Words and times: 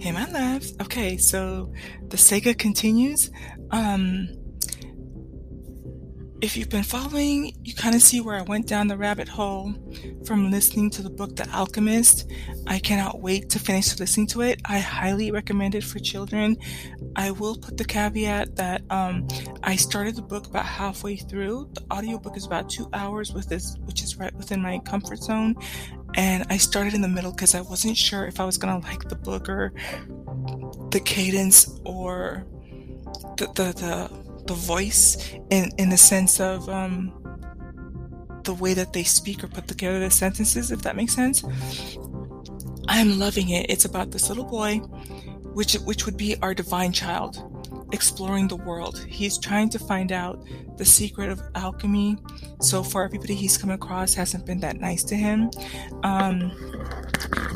Hey, 0.00 0.12
my 0.12 0.24
loves. 0.30 0.72
Okay, 0.80 1.18
so 1.18 1.70
the 2.08 2.16
saga 2.16 2.54
continues. 2.54 3.30
Um, 3.70 4.30
if 6.40 6.56
you've 6.56 6.70
been 6.70 6.84
following, 6.84 7.54
you 7.62 7.74
kind 7.74 7.94
of 7.94 8.00
see 8.00 8.22
where 8.22 8.36
I 8.36 8.40
went 8.40 8.66
down 8.66 8.88
the 8.88 8.96
rabbit 8.96 9.28
hole 9.28 9.74
from 10.24 10.50
listening 10.50 10.88
to 10.92 11.02
the 11.02 11.10
book 11.10 11.36
The 11.36 11.46
Alchemist. 11.50 12.30
I 12.66 12.78
cannot 12.78 13.20
wait 13.20 13.50
to 13.50 13.58
finish 13.58 13.98
listening 13.98 14.26
to 14.28 14.40
it. 14.40 14.62
I 14.64 14.78
highly 14.78 15.30
recommend 15.32 15.74
it 15.74 15.84
for 15.84 15.98
children. 15.98 16.56
I 17.14 17.32
will 17.32 17.56
put 17.56 17.76
the 17.76 17.84
caveat 17.84 18.56
that 18.56 18.80
um, 18.88 19.28
I 19.62 19.76
started 19.76 20.16
the 20.16 20.22
book 20.22 20.46
about 20.46 20.64
halfway 20.64 21.16
through. 21.16 21.68
The 21.74 21.84
audiobook 21.92 22.38
is 22.38 22.46
about 22.46 22.70
two 22.70 22.88
hours 22.94 23.34
with 23.34 23.50
this, 23.50 23.76
which 23.80 24.02
is 24.02 24.16
right 24.16 24.34
within 24.34 24.62
my 24.62 24.78
comfort 24.78 25.18
zone. 25.18 25.56
And 26.20 26.44
I 26.50 26.58
started 26.58 26.92
in 26.92 27.00
the 27.00 27.08
middle 27.08 27.32
because 27.32 27.54
I 27.54 27.62
wasn't 27.62 27.96
sure 27.96 28.26
if 28.26 28.40
I 28.40 28.44
was 28.44 28.58
gonna 28.58 28.78
like 28.80 29.08
the 29.08 29.16
book 29.16 29.48
or 29.48 29.72
the 30.90 31.00
cadence 31.00 31.80
or 31.86 32.44
the 33.38 33.46
the, 33.54 33.72
the 33.82 33.94
the 34.46 34.52
voice 34.52 35.16
in 35.48 35.70
in 35.78 35.88
the 35.88 35.96
sense 35.96 36.38
of 36.38 36.68
um, 36.68 37.10
the 38.44 38.52
way 38.52 38.74
that 38.74 38.92
they 38.92 39.02
speak 39.02 39.42
or 39.42 39.48
put 39.48 39.66
together 39.66 39.98
the 39.98 40.10
sentences, 40.10 40.70
if 40.70 40.82
that 40.82 40.94
makes 40.94 41.14
sense. 41.14 41.42
I'm 42.86 43.18
loving 43.18 43.48
it. 43.48 43.70
It's 43.70 43.86
about 43.86 44.10
this 44.10 44.28
little 44.28 44.44
boy, 44.44 44.76
which 45.56 45.72
which 45.88 46.04
would 46.04 46.18
be 46.18 46.36
our 46.42 46.52
divine 46.52 46.92
child, 46.92 47.32
exploring 47.92 48.48
the 48.48 48.56
world. 48.56 49.04
He's 49.08 49.38
trying 49.38 49.68
to 49.70 49.78
find 49.78 50.12
out 50.12 50.44
the 50.76 50.84
secret 50.84 51.30
of 51.30 51.40
alchemy. 51.54 52.16
So 52.60 52.82
far, 52.82 53.04
everybody 53.04 53.34
he's 53.34 53.56
come 53.58 53.70
across 53.70 54.14
hasn't 54.14 54.46
been 54.46 54.60
that 54.60 54.80
nice 54.80 55.04
to 55.04 55.16
him. 55.16 55.50
Um, 56.02 56.52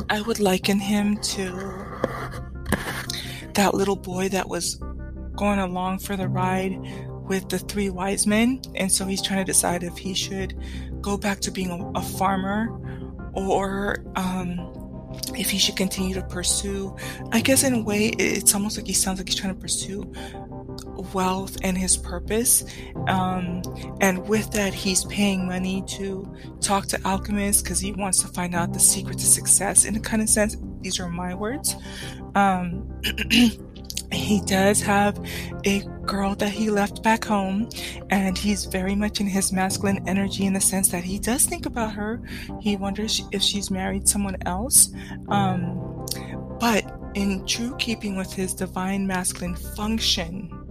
I 0.09 0.21
would 0.21 0.39
liken 0.39 0.79
him 0.79 1.17
to 1.17 1.45
that 3.53 3.73
little 3.73 3.95
boy 3.95 4.29
that 4.29 4.47
was 4.47 4.75
going 5.35 5.59
along 5.59 5.99
for 5.99 6.15
the 6.15 6.27
ride 6.27 6.77
with 7.27 7.49
the 7.49 7.59
three 7.59 7.89
wise 7.89 8.27
men. 8.27 8.61
And 8.75 8.91
so 8.91 9.05
he's 9.05 9.21
trying 9.21 9.39
to 9.39 9.51
decide 9.51 9.83
if 9.83 9.97
he 9.97 10.13
should 10.13 10.55
go 11.01 11.17
back 11.17 11.39
to 11.41 11.51
being 11.51 11.71
a, 11.71 11.99
a 11.99 12.01
farmer 12.01 12.69
or 13.33 14.03
um, 14.15 14.84
if 15.37 15.49
he 15.49 15.57
should 15.57 15.75
continue 15.75 16.13
to 16.15 16.23
pursue. 16.23 16.95
I 17.31 17.41
guess 17.41 17.63
in 17.63 17.73
a 17.73 17.81
way, 17.81 18.07
it's 18.19 18.53
almost 18.53 18.77
like 18.77 18.87
he 18.87 18.93
sounds 18.93 19.19
like 19.19 19.27
he's 19.27 19.35
trying 19.35 19.53
to 19.53 19.59
pursue 19.59 20.11
wealth 21.13 21.57
and 21.63 21.77
his 21.77 21.97
purpose. 21.97 22.63
Um, 23.07 23.61
and 24.01 24.27
with 24.27 24.51
that, 24.51 24.73
he's 24.73 25.05
paying 25.05 25.47
money 25.47 25.83
to 25.89 26.33
talk 26.61 26.87
to 26.87 27.07
alchemists 27.07 27.61
because 27.61 27.79
he 27.79 27.91
wants 27.91 28.21
to 28.21 28.27
find 28.27 28.55
out 28.55 28.73
the 28.73 28.79
secret 28.79 29.17
to 29.19 29.25
success. 29.25 29.85
In 29.85 29.95
a 29.95 29.99
kind 29.99 30.21
of 30.21 30.29
sense, 30.29 30.57
these 30.81 30.99
are 30.99 31.09
my 31.09 31.33
words. 31.33 31.75
Um, 32.35 32.87
he 34.11 34.41
does 34.41 34.81
have 34.81 35.19
a 35.65 35.81
girl 36.05 36.35
that 36.35 36.49
he 36.49 36.69
left 36.69 37.01
back 37.03 37.25
home 37.25 37.69
and 38.09 38.37
he's 38.37 38.65
very 38.65 38.95
much 38.95 39.19
in 39.19 39.27
his 39.27 39.51
masculine 39.51 40.03
energy 40.07 40.45
in 40.45 40.53
the 40.53 40.61
sense 40.61 40.89
that 40.89 41.03
he 41.03 41.19
does 41.19 41.45
think 41.45 41.65
about 41.65 41.93
her. 41.93 42.21
He 42.61 42.75
wonders 42.75 43.21
if 43.31 43.41
she's 43.41 43.71
married 43.71 44.07
someone 44.07 44.37
else. 44.45 44.91
Um, 45.29 46.05
but 46.59 46.83
in 47.15 47.45
true 47.45 47.75
keeping 47.77 48.15
with 48.15 48.31
his 48.33 48.53
divine 48.53 49.07
masculine 49.07 49.55
function 49.55 50.65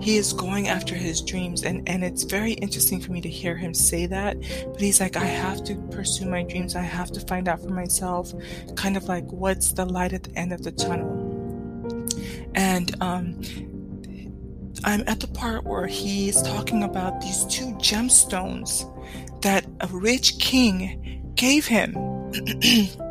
he 0.00 0.16
is 0.16 0.32
going 0.32 0.68
after 0.68 0.94
his 0.94 1.20
dreams 1.20 1.64
and 1.64 1.86
and 1.88 2.02
it's 2.02 2.22
very 2.22 2.52
interesting 2.52 3.00
for 3.00 3.12
me 3.12 3.20
to 3.20 3.28
hear 3.28 3.56
him 3.56 3.74
say 3.74 4.06
that 4.06 4.40
but 4.72 4.80
he's 4.80 5.00
like 5.00 5.16
i 5.16 5.24
have 5.24 5.62
to 5.62 5.74
pursue 5.90 6.24
my 6.24 6.42
dreams. 6.42 6.74
I 6.74 6.82
have 6.82 7.10
to 7.12 7.20
find 7.20 7.48
out 7.48 7.60
for 7.60 7.68
myself 7.68 8.32
kind 8.74 8.96
of 8.96 9.04
like 9.04 9.30
what's 9.30 9.72
the 9.72 9.84
light 9.84 10.12
at 10.12 10.22
the 10.22 10.38
end 10.38 10.52
of 10.52 10.62
the 10.62 10.72
tunnel 10.72 11.19
and 12.54 12.94
um, 13.02 13.40
I'm 14.84 15.02
at 15.06 15.20
the 15.20 15.28
part 15.28 15.64
where 15.64 15.86
he's 15.86 16.40
talking 16.42 16.82
about 16.82 17.20
these 17.20 17.44
two 17.46 17.74
gemstones 17.74 18.86
that 19.42 19.66
a 19.80 19.86
rich 19.88 20.38
king 20.38 21.32
gave 21.34 21.66
him. 21.66 21.94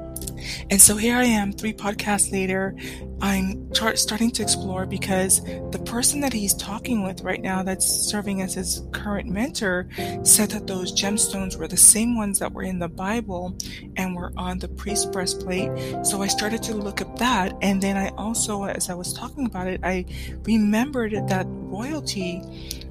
and 0.70 0.82
so 0.82 0.96
here 0.96 1.16
I 1.16 1.26
am, 1.26 1.52
three 1.52 1.74
podcasts 1.74 2.32
later, 2.32 2.76
I'm 3.22 3.74
starting 3.74 4.32
to 4.32 4.42
explore 4.42 4.86
because 4.86 5.44
the 5.72 5.82
person 5.86 6.22
that 6.22 6.32
he's 6.32 6.54
talking 6.54 7.04
with 7.04 7.22
right 7.22 7.42
now, 7.42 7.64
that's 7.64 7.86
serving 7.86 8.42
as 8.42 8.54
his 8.54 8.84
current 8.92 9.30
mentor, 9.30 9.90
said 10.24 10.52
that 10.52 10.68
those 10.68 10.94
gemstones 10.94 11.58
were 11.58 11.68
the 11.68 11.78
same 11.78 12.18
ones 12.18 12.40
that 12.40 12.54
were 12.54 12.64
in 12.64 12.80
the 12.80 12.88
Bible 12.88 13.58
and 13.98 14.16
were 14.16 14.32
on 14.38 14.60
the 14.60 14.70
priest's 14.70 15.06
breastplate. 15.06 15.72
So 16.06 16.22
I 16.22 16.28
started 16.28 16.64
to 16.64 16.76
look 16.76 17.02
at 17.02 17.18
that. 17.18 17.56
And 17.62 17.82
then 17.82 17.98
I 17.98 18.10
also, 18.10 18.64
as 18.64 18.90
I 18.90 18.94
was 18.94 19.14
talking 19.14 19.46
about 19.46 19.68
it, 19.68 19.82
I 19.84 20.06
remembered 20.44 21.14
that 21.28 21.46
royalty, 21.50 22.42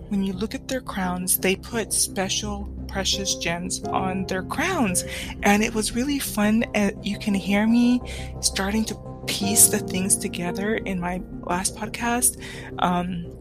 when 0.09 0.23
you 0.23 0.33
look 0.33 0.55
at 0.55 0.69
their 0.69 0.81
crowns, 0.81 1.39
they 1.39 1.57
put 1.57 1.93
special 1.93 2.69
precious 2.89 3.35
gems 3.37 3.83
on 3.85 4.27
their 4.27 4.43
crowns. 4.43 5.05
And 5.43 5.63
it 5.63 5.75
was 5.75 5.95
really 5.95 6.19
fun. 6.19 6.65
And 6.75 7.05
you 7.05 7.19
can 7.19 7.35
hear 7.35 7.67
me 7.67 8.01
starting 8.41 8.85
to 8.87 8.97
piece 9.27 9.69
the 9.69 9.79
things 9.79 10.17
together 10.17 10.77
in 10.77 10.99
my 10.99 11.23
last 11.43 11.77
podcast. 11.77 12.43
Um, 12.79 13.35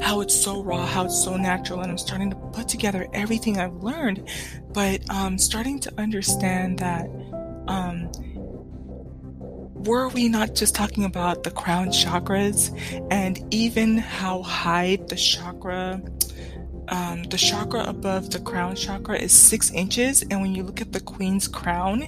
how 0.00 0.20
it's 0.20 0.34
so 0.34 0.62
raw, 0.62 0.86
how 0.86 1.04
it's 1.04 1.22
so 1.22 1.36
natural, 1.36 1.80
and 1.80 1.90
I'm 1.90 1.98
starting 1.98 2.30
to 2.30 2.36
put 2.36 2.68
together 2.68 3.06
everything 3.12 3.58
I've 3.58 3.82
learned, 3.82 4.28
but 4.72 5.08
um, 5.10 5.38
starting 5.38 5.78
to 5.80 5.92
understand 5.98 6.78
that 6.78 7.08
um, 7.68 8.10
were 9.84 10.08
we 10.08 10.28
not 10.28 10.54
just 10.54 10.74
talking 10.74 11.04
about 11.04 11.44
the 11.44 11.50
crown 11.50 11.88
chakras 11.88 12.76
and 13.10 13.42
even 13.52 13.98
how 13.98 14.42
high 14.42 14.96
the 15.08 15.16
chakra 15.16 16.02
um, 16.88 17.22
the 17.24 17.36
chakra 17.36 17.84
above 17.84 18.30
the 18.30 18.40
crown 18.40 18.74
chakra 18.74 19.18
is 19.18 19.32
six 19.32 19.70
inches 19.72 20.22
and 20.22 20.40
when 20.40 20.54
you 20.54 20.62
look 20.62 20.80
at 20.80 20.92
the 20.92 21.00
queen's 21.00 21.46
crown 21.46 22.02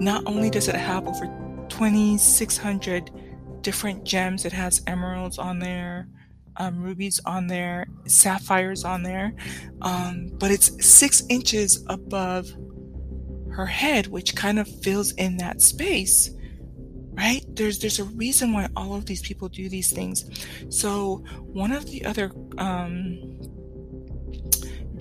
not 0.00 0.22
only 0.26 0.50
does 0.50 0.68
it 0.68 0.74
have 0.74 1.06
over 1.06 1.26
2,600 1.68 3.10
different 3.62 4.04
gems. 4.04 4.44
It 4.44 4.52
has 4.52 4.82
emeralds 4.86 5.38
on 5.38 5.58
there, 5.58 6.08
um, 6.56 6.82
rubies 6.82 7.20
on 7.24 7.46
there, 7.46 7.86
sapphires 8.06 8.84
on 8.84 9.02
there, 9.02 9.34
um, 9.80 10.30
but 10.34 10.50
it's 10.50 10.84
six 10.84 11.22
inches 11.28 11.84
above 11.88 12.52
her 13.50 13.66
head, 13.66 14.06
which 14.08 14.34
kind 14.34 14.58
of 14.58 14.68
fills 14.82 15.12
in 15.12 15.38
that 15.38 15.62
space. 15.62 16.30
Right? 17.14 17.44
There's 17.48 17.78
there's 17.78 17.98
a 17.98 18.04
reason 18.04 18.54
why 18.54 18.68
all 18.74 18.94
of 18.94 19.04
these 19.04 19.20
people 19.20 19.48
do 19.48 19.68
these 19.68 19.92
things. 19.92 20.24
So 20.70 21.16
one 21.40 21.70
of 21.70 21.84
the 21.90 22.04
other 22.06 22.32
um, 22.56 23.38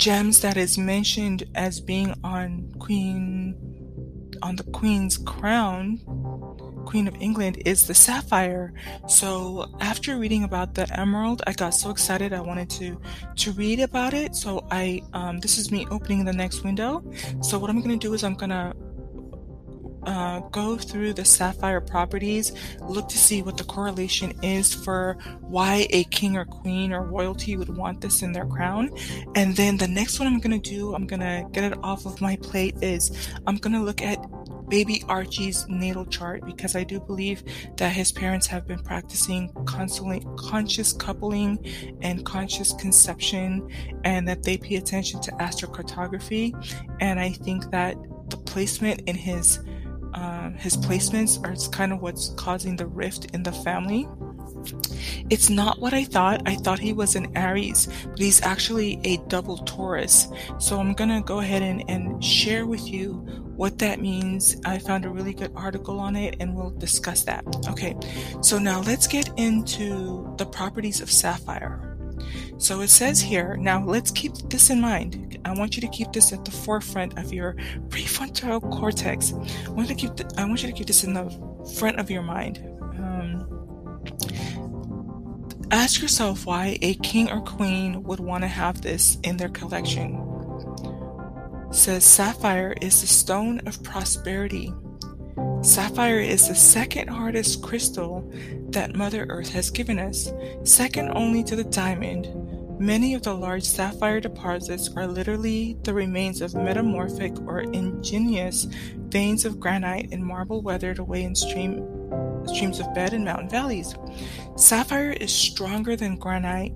gems 0.02 0.42
that 0.42 0.58
is 0.58 0.80
mentioned 0.80 1.44
as 1.54 1.80
being 1.80 2.12
on 2.24 2.74
Queen 2.80 3.56
on 4.42 4.56
the 4.56 4.64
Queen's 4.64 5.20
crown, 5.20 6.00
Queen 6.88 7.08
of 7.08 7.16
England, 7.22 7.62
is 7.68 7.86
the 7.86 7.94
sapphire. 7.94 8.74
So 9.08 9.72
after 9.80 10.18
reading 10.18 10.44
about 10.44 10.74
the 10.74 10.88
emerald, 11.00 11.44
I 11.46 11.54
got 11.54 11.76
so 11.76 11.92
excited 11.92 12.34
I 12.34 12.42
wanted 12.42 12.68
to 12.72 13.00
to 13.36 13.52
read 13.52 13.80
about 13.80 14.16
it. 14.16 14.36
So 14.36 14.66
I 14.72 15.04
um, 15.14 15.40
this 15.40 15.60
is 15.60 15.72
me 15.72 15.86
opening 15.92 16.26
the 16.26 16.34
next 16.34 16.64
window. 16.64 17.04
So 17.44 17.60
what 17.60 17.70
I'm 17.70 17.80
gonna 17.80 17.96
do 17.96 18.16
is 18.16 18.24
I'm 18.24 18.34
gonna 18.34 18.74
uh, 20.04 20.40
go 20.52 20.78
through 20.78 21.14
the 21.14 21.26
sapphire 21.26 21.82
properties, 21.82 22.52
look 22.82 23.08
to 23.10 23.18
see 23.18 23.42
what 23.42 23.58
the 23.58 23.64
correlation 23.64 24.34
is 24.44 24.74
for 24.74 25.18
why 25.42 25.88
a 25.92 26.04
king 26.06 26.38
or 26.38 26.46
queen 26.46 26.94
or 26.94 27.04
royalty 27.04 27.58
would 27.58 27.76
want 27.76 28.02
this 28.02 28.22
in 28.22 28.32
their 28.32 28.46
crown. 28.46 28.92
And 29.36 29.56
then 29.56 29.78
the 29.78 29.88
next 29.88 30.20
one 30.20 30.28
I'm 30.28 30.40
going 30.40 30.60
to 30.60 30.70
do, 30.70 30.94
I'm 30.96 31.08
going 31.08 31.20
to 31.20 31.48
get 31.52 31.72
it 31.72 31.78
off 31.84 32.06
of 32.06 32.22
my 32.22 32.36
plate, 32.38 32.76
is 32.82 33.12
I'm 33.48 33.58
going 33.58 33.74
to 33.74 33.82
look 33.82 34.02
at 34.02 34.20
baby 34.72 35.04
Archie's 35.10 35.68
natal 35.68 36.06
chart 36.06 36.46
because 36.46 36.78
I 36.78 36.86
do 36.86 37.00
believe 37.02 37.44
that 37.76 37.92
his 37.92 38.12
parents 38.14 38.48
have 38.48 38.66
been 38.66 38.80
practicing 38.80 39.52
conscious 39.66 40.94
coupling 40.94 41.60
and 42.02 42.26
conscious 42.26 42.72
conception 42.74 43.70
and 44.06 44.26
that 44.30 44.44
they 44.44 44.58
pay 44.58 44.78
attention 44.78 45.20
to 45.22 45.32
astrocartography. 45.32 46.56
And 47.02 47.20
I 47.20 47.32
think 47.34 47.70
that 47.72 47.98
the 48.30 48.38
placement 48.38 49.02
in 49.02 49.16
his 49.16 49.60
um, 50.14 50.56
his 50.56 50.78
placements 50.78 51.44
are 51.46 51.56
kind 51.72 51.94
of 51.94 52.02
what's 52.02 52.30
causing 52.30 52.76
the 52.76 52.86
rift 52.86 53.34
in 53.34 53.44
the 53.44 53.52
family. 53.52 54.08
It's 55.30 55.50
not 55.50 55.80
what 55.80 55.94
I 55.94 56.04
thought. 56.04 56.42
I 56.46 56.56
thought 56.56 56.80
he 56.80 56.94
was 56.94 57.16
an 57.16 57.36
Aries, 57.36 57.88
but 58.06 58.20
he's 58.20 58.42
actually 58.42 59.00
a 59.04 59.18
double 59.28 59.58
Taurus. 59.60 60.28
So 60.60 60.80
I'm 60.80 60.94
going 60.94 61.10
to 61.10 61.22
go 61.22 61.40
ahead 61.40 61.62
and, 61.62 61.84
and 61.90 62.24
share 62.24 62.66
with 62.66 62.88
you 62.88 63.14
what 63.56 63.80
that 63.80 64.00
means. 64.00 64.58
I 64.66 64.78
found 64.80 65.06
a 65.06 65.10
really 65.10 65.34
good 65.34 65.52
article 65.56 66.00
on 66.00 66.16
it 66.16 66.36
and 66.40 66.56
we'll 66.56 66.72
discuss 66.72 67.24
that. 67.24 67.44
Okay, 67.70 67.96
so 68.42 68.60
now 68.60 68.82
let's 68.82 69.08
get 69.08 69.30
into 69.38 70.34
the 70.38 70.46
properties 70.46 71.02
of 71.02 71.10
sapphire. 71.12 71.91
So 72.62 72.82
it 72.82 72.90
says 72.90 73.20
here, 73.20 73.58
now 73.58 73.84
let's 73.84 74.12
keep 74.12 74.34
this 74.50 74.70
in 74.70 74.80
mind. 74.80 75.40
I 75.46 75.54
want 75.54 75.76
you 75.76 75.82
to 75.82 75.88
keep 75.88 76.14
this 76.14 76.32
at 76.32 76.46
the 76.46 76.52
forefront 76.52 77.18
of 77.18 77.34
your 77.34 77.56
prefrontal 77.90 78.62
cortex. 78.72 79.34
I 79.34 79.70
want 79.72 79.90
you 79.90 79.96
to 79.96 80.02
keep, 80.08 80.28
I 80.38 80.46
want 80.46 80.62
you 80.62 80.70
to 80.70 80.76
keep 80.76 80.86
this 80.86 81.04
in 81.04 81.16
the 81.16 81.28
front 81.80 82.00
of 82.00 82.12
your 82.12 82.22
mind. 82.22 82.60
Um, 83.00 83.62
Ask 85.72 86.02
yourself 86.02 86.46
why 86.46 86.78
a 86.82 86.94
king 86.96 87.32
or 87.32 87.42
queen 87.42 88.04
would 88.04 88.20
want 88.20 88.44
to 88.44 88.48
have 88.48 88.82
this 88.82 89.18
in 89.24 89.38
their 89.38 89.50
collection. 89.50 90.16
It 91.70 91.76
says 91.76 92.04
sapphire 92.04 92.76
is 92.80 93.02
the 93.02 93.08
stone 93.08 93.62
of 93.66 93.82
prosperity. 93.82 94.72
Sapphire 95.62 96.20
is 96.20 96.48
the 96.48 96.56
second 96.56 97.08
hardest 97.08 97.64
crystal 97.64 98.30
that 98.70 98.96
Mother 98.96 99.26
Earth 99.30 99.50
has 99.54 99.72
given 99.72 99.98
us, 99.98 100.32
second 100.64 101.14
only 101.16 101.44
to 101.46 101.56
the 101.56 101.64
diamond. 101.64 102.28
Many 102.82 103.14
of 103.14 103.22
the 103.22 103.36
large 103.36 103.64
sapphire 103.64 104.20
deposits 104.20 104.90
are 104.96 105.06
literally 105.06 105.78
the 105.84 105.94
remains 105.94 106.42
of 106.42 106.56
metamorphic 106.56 107.40
or 107.42 107.60
ingenious 107.60 108.64
veins 108.96 109.46
of 109.46 109.60
granite 109.60 110.12
and 110.12 110.26
marble 110.26 110.64
weathered 110.64 110.98
away 110.98 111.22
in 111.22 111.36
stream, 111.36 111.86
streams 112.48 112.80
of 112.80 112.92
bed 112.96 113.14
and 113.14 113.24
mountain 113.24 113.50
valleys. 113.50 113.94
Sapphire 114.56 115.12
is 115.12 115.32
stronger 115.32 115.96
than 115.96 116.16
granite 116.16 116.74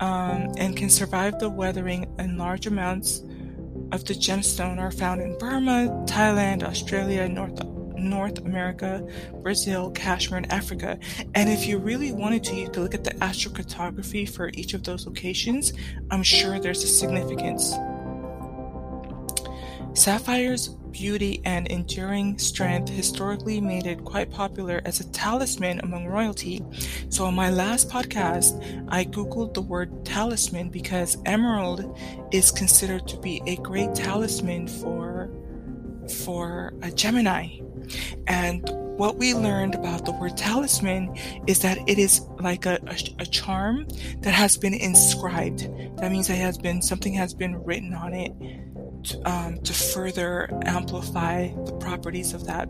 um, 0.00 0.50
and 0.56 0.76
can 0.76 0.90
survive 0.90 1.38
the 1.38 1.48
weathering, 1.48 2.12
and 2.18 2.36
large 2.36 2.66
amounts 2.66 3.20
of 3.92 4.04
the 4.06 4.14
gemstone 4.14 4.80
are 4.80 4.90
found 4.90 5.20
in 5.20 5.38
Burma, 5.38 6.02
Thailand, 6.08 6.64
Australia, 6.64 7.28
North 7.28 7.60
North 7.98 8.38
America, 8.38 9.06
Brazil, 9.42 9.90
Kashmir, 9.90 10.38
and 10.38 10.52
Africa. 10.52 10.98
And 11.34 11.48
if 11.48 11.66
you 11.66 11.78
really 11.78 12.12
wanted 12.12 12.44
to, 12.44 12.54
you 12.54 12.66
could 12.66 12.78
look 12.78 12.94
at 12.94 13.04
the 13.04 13.12
astrocartography 13.12 14.28
for 14.28 14.50
each 14.54 14.74
of 14.74 14.84
those 14.84 15.06
locations. 15.06 15.72
I'm 16.10 16.22
sure 16.22 16.58
there's 16.58 16.84
a 16.84 16.88
significance. 16.88 17.74
Sapphire's 19.94 20.68
beauty 20.92 21.40
and 21.44 21.66
enduring 21.68 22.38
strength 22.38 22.88
historically 22.88 23.60
made 23.60 23.86
it 23.86 24.04
quite 24.04 24.30
popular 24.30 24.80
as 24.84 25.00
a 25.00 25.10
talisman 25.10 25.80
among 25.80 26.06
royalty. 26.06 26.64
So, 27.08 27.24
on 27.24 27.34
my 27.34 27.50
last 27.50 27.88
podcast, 27.88 28.86
I 28.88 29.04
googled 29.04 29.54
the 29.54 29.62
word 29.62 30.04
talisman 30.04 30.68
because 30.68 31.18
emerald 31.26 31.98
is 32.32 32.50
considered 32.50 33.08
to 33.08 33.18
be 33.18 33.42
a 33.46 33.56
great 33.56 33.94
talisman 33.94 34.68
for 34.68 35.30
for 36.24 36.72
a 36.82 36.90
Gemini. 36.90 37.58
And 38.26 38.68
what 38.98 39.16
we 39.16 39.32
learned 39.32 39.76
about 39.76 40.04
the 40.04 40.12
word 40.12 40.36
talisman 40.36 41.16
is 41.46 41.60
that 41.60 41.78
it 41.88 41.98
is 41.98 42.20
like 42.40 42.66
a, 42.66 42.80
a, 42.86 42.96
a, 43.20 43.26
charm 43.26 43.86
that 44.22 44.32
has 44.32 44.56
been 44.56 44.74
inscribed. 44.74 45.60
That 45.98 46.10
means 46.10 46.26
that 46.26 46.34
has 46.34 46.58
been 46.58 46.82
something 46.82 47.12
has 47.14 47.32
been 47.32 47.62
written 47.62 47.94
on 47.94 48.12
it 48.12 48.32
to, 49.04 49.30
um, 49.30 49.58
to 49.62 49.72
further 49.72 50.50
amplify 50.64 51.48
the 51.64 51.72
properties 51.74 52.34
of 52.34 52.44
that 52.46 52.68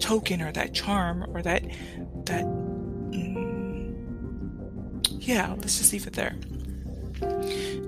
token 0.00 0.42
or 0.42 0.50
that 0.52 0.74
charm 0.74 1.24
or 1.34 1.40
that 1.42 1.62
that. 2.24 2.44
Mm, 2.44 3.94
yeah, 5.20 5.52
let's 5.52 5.78
just 5.78 5.92
leave 5.92 6.08
it 6.08 6.14
there. 6.14 6.34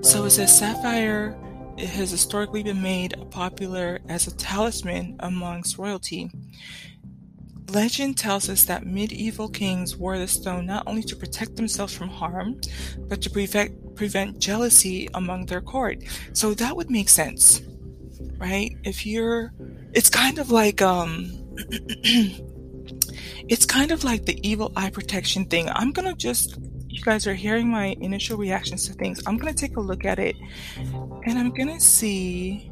So 0.01 0.23
it 0.23 0.29
says 0.29 0.57
sapphire 0.57 1.37
it 1.77 1.89
has 1.89 2.11
historically 2.11 2.63
been 2.63 2.81
made 2.81 3.15
popular 3.31 3.99
as 4.07 4.27
a 4.27 4.35
talisman 4.35 5.15
amongst 5.19 5.77
royalty. 5.77 6.31
Legend 7.69 8.17
tells 8.17 8.49
us 8.49 8.63
that 8.65 8.85
medieval 8.85 9.49
kings 9.49 9.97
wore 9.97 10.17
the 10.17 10.27
stone 10.27 10.65
not 10.65 10.83
only 10.87 11.03
to 11.03 11.15
protect 11.15 11.55
themselves 11.55 11.93
from 11.93 12.09
harm, 12.09 12.59
but 13.07 13.21
to 13.21 13.29
prevent, 13.29 13.95
prevent 13.95 14.39
jealousy 14.39 15.09
among 15.13 15.47
their 15.47 15.61
court. 15.61 16.03
So 16.33 16.53
that 16.53 16.75
would 16.77 16.89
make 16.89 17.09
sense, 17.09 17.61
right? 18.37 18.75
If 18.83 19.05
you're, 19.05 19.51
it's 19.93 20.09
kind 20.09 20.39
of 20.39 20.51
like, 20.51 20.81
um, 20.81 21.31
it's 23.49 23.65
kind 23.65 23.91
of 23.91 24.03
like 24.03 24.25
the 24.25 24.39
evil 24.47 24.71
eye 24.75 24.89
protection 24.89 25.45
thing. 25.45 25.69
I'm 25.69 25.91
gonna 25.91 26.15
just 26.15 26.57
you 26.95 27.03
guys 27.03 27.27
are 27.27 27.33
hearing 27.33 27.69
my 27.69 27.95
initial 27.99 28.37
reactions 28.37 28.87
to 28.87 28.93
things. 28.93 29.21
I'm 29.27 29.37
going 29.37 29.53
to 29.53 29.59
take 29.59 29.75
a 29.77 29.81
look 29.81 30.05
at 30.05 30.17
it 30.17 30.35
and 30.77 31.37
I'm 31.37 31.51
going 31.51 31.67
to 31.67 31.79
see. 31.79 32.71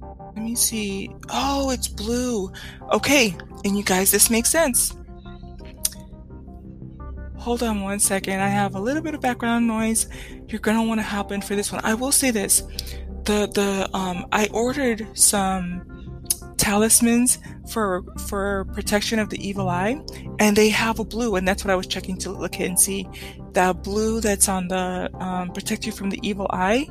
Let 0.00 0.44
me 0.44 0.54
see. 0.54 1.10
Oh, 1.30 1.70
it's 1.70 1.88
blue. 1.88 2.52
Okay. 2.92 3.36
And 3.64 3.76
you 3.76 3.82
guys, 3.82 4.10
this 4.10 4.30
makes 4.30 4.48
sense. 4.48 4.96
Hold 7.36 7.62
on 7.64 7.82
one 7.82 7.98
second. 7.98 8.40
I 8.40 8.48
have 8.48 8.76
a 8.76 8.80
little 8.80 9.02
bit 9.02 9.14
of 9.14 9.20
background 9.20 9.66
noise. 9.66 10.08
You're 10.46 10.60
going 10.60 10.76
to 10.76 10.84
want 10.84 11.00
to 11.00 11.04
hop 11.04 11.32
in 11.32 11.42
for 11.42 11.56
this 11.56 11.72
one. 11.72 11.80
I 11.84 11.94
will 11.94 12.12
say 12.12 12.30
this. 12.30 12.62
The, 13.24 13.48
the, 13.52 13.90
um, 13.92 14.26
I 14.32 14.48
ordered 14.52 15.06
some 15.18 15.91
talismans 16.62 17.38
for 17.68 18.04
for 18.28 18.64
protection 18.72 19.18
of 19.18 19.30
the 19.30 19.46
evil 19.46 19.68
eye 19.68 20.00
and 20.38 20.56
they 20.56 20.68
have 20.68 21.00
a 21.00 21.04
blue 21.04 21.34
and 21.34 21.46
that's 21.46 21.64
what 21.64 21.72
i 21.72 21.74
was 21.74 21.88
checking 21.88 22.16
to 22.16 22.30
look 22.30 22.54
at 22.54 22.60
and 22.62 22.78
see. 22.78 23.08
That 23.52 23.82
blue 23.82 24.20
that's 24.20 24.48
on 24.48 24.68
the 24.68 25.10
um, 25.14 25.50
protect 25.50 25.84
you 25.84 25.92
from 25.92 26.08
the 26.08 26.20
evil 26.22 26.46
eye 26.50 26.86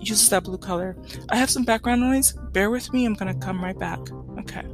uses 0.00 0.28
that 0.30 0.44
blue 0.44 0.58
color. 0.58 0.96
I 1.30 1.36
have 1.36 1.48
some 1.48 1.64
background 1.64 2.00
noise. 2.00 2.34
Bear 2.52 2.70
with 2.70 2.92
me. 2.92 3.06
I'm 3.06 3.14
gonna 3.14 3.34
come 3.34 3.62
right 3.62 3.78
back. 3.78 4.00
Okay 4.40 4.64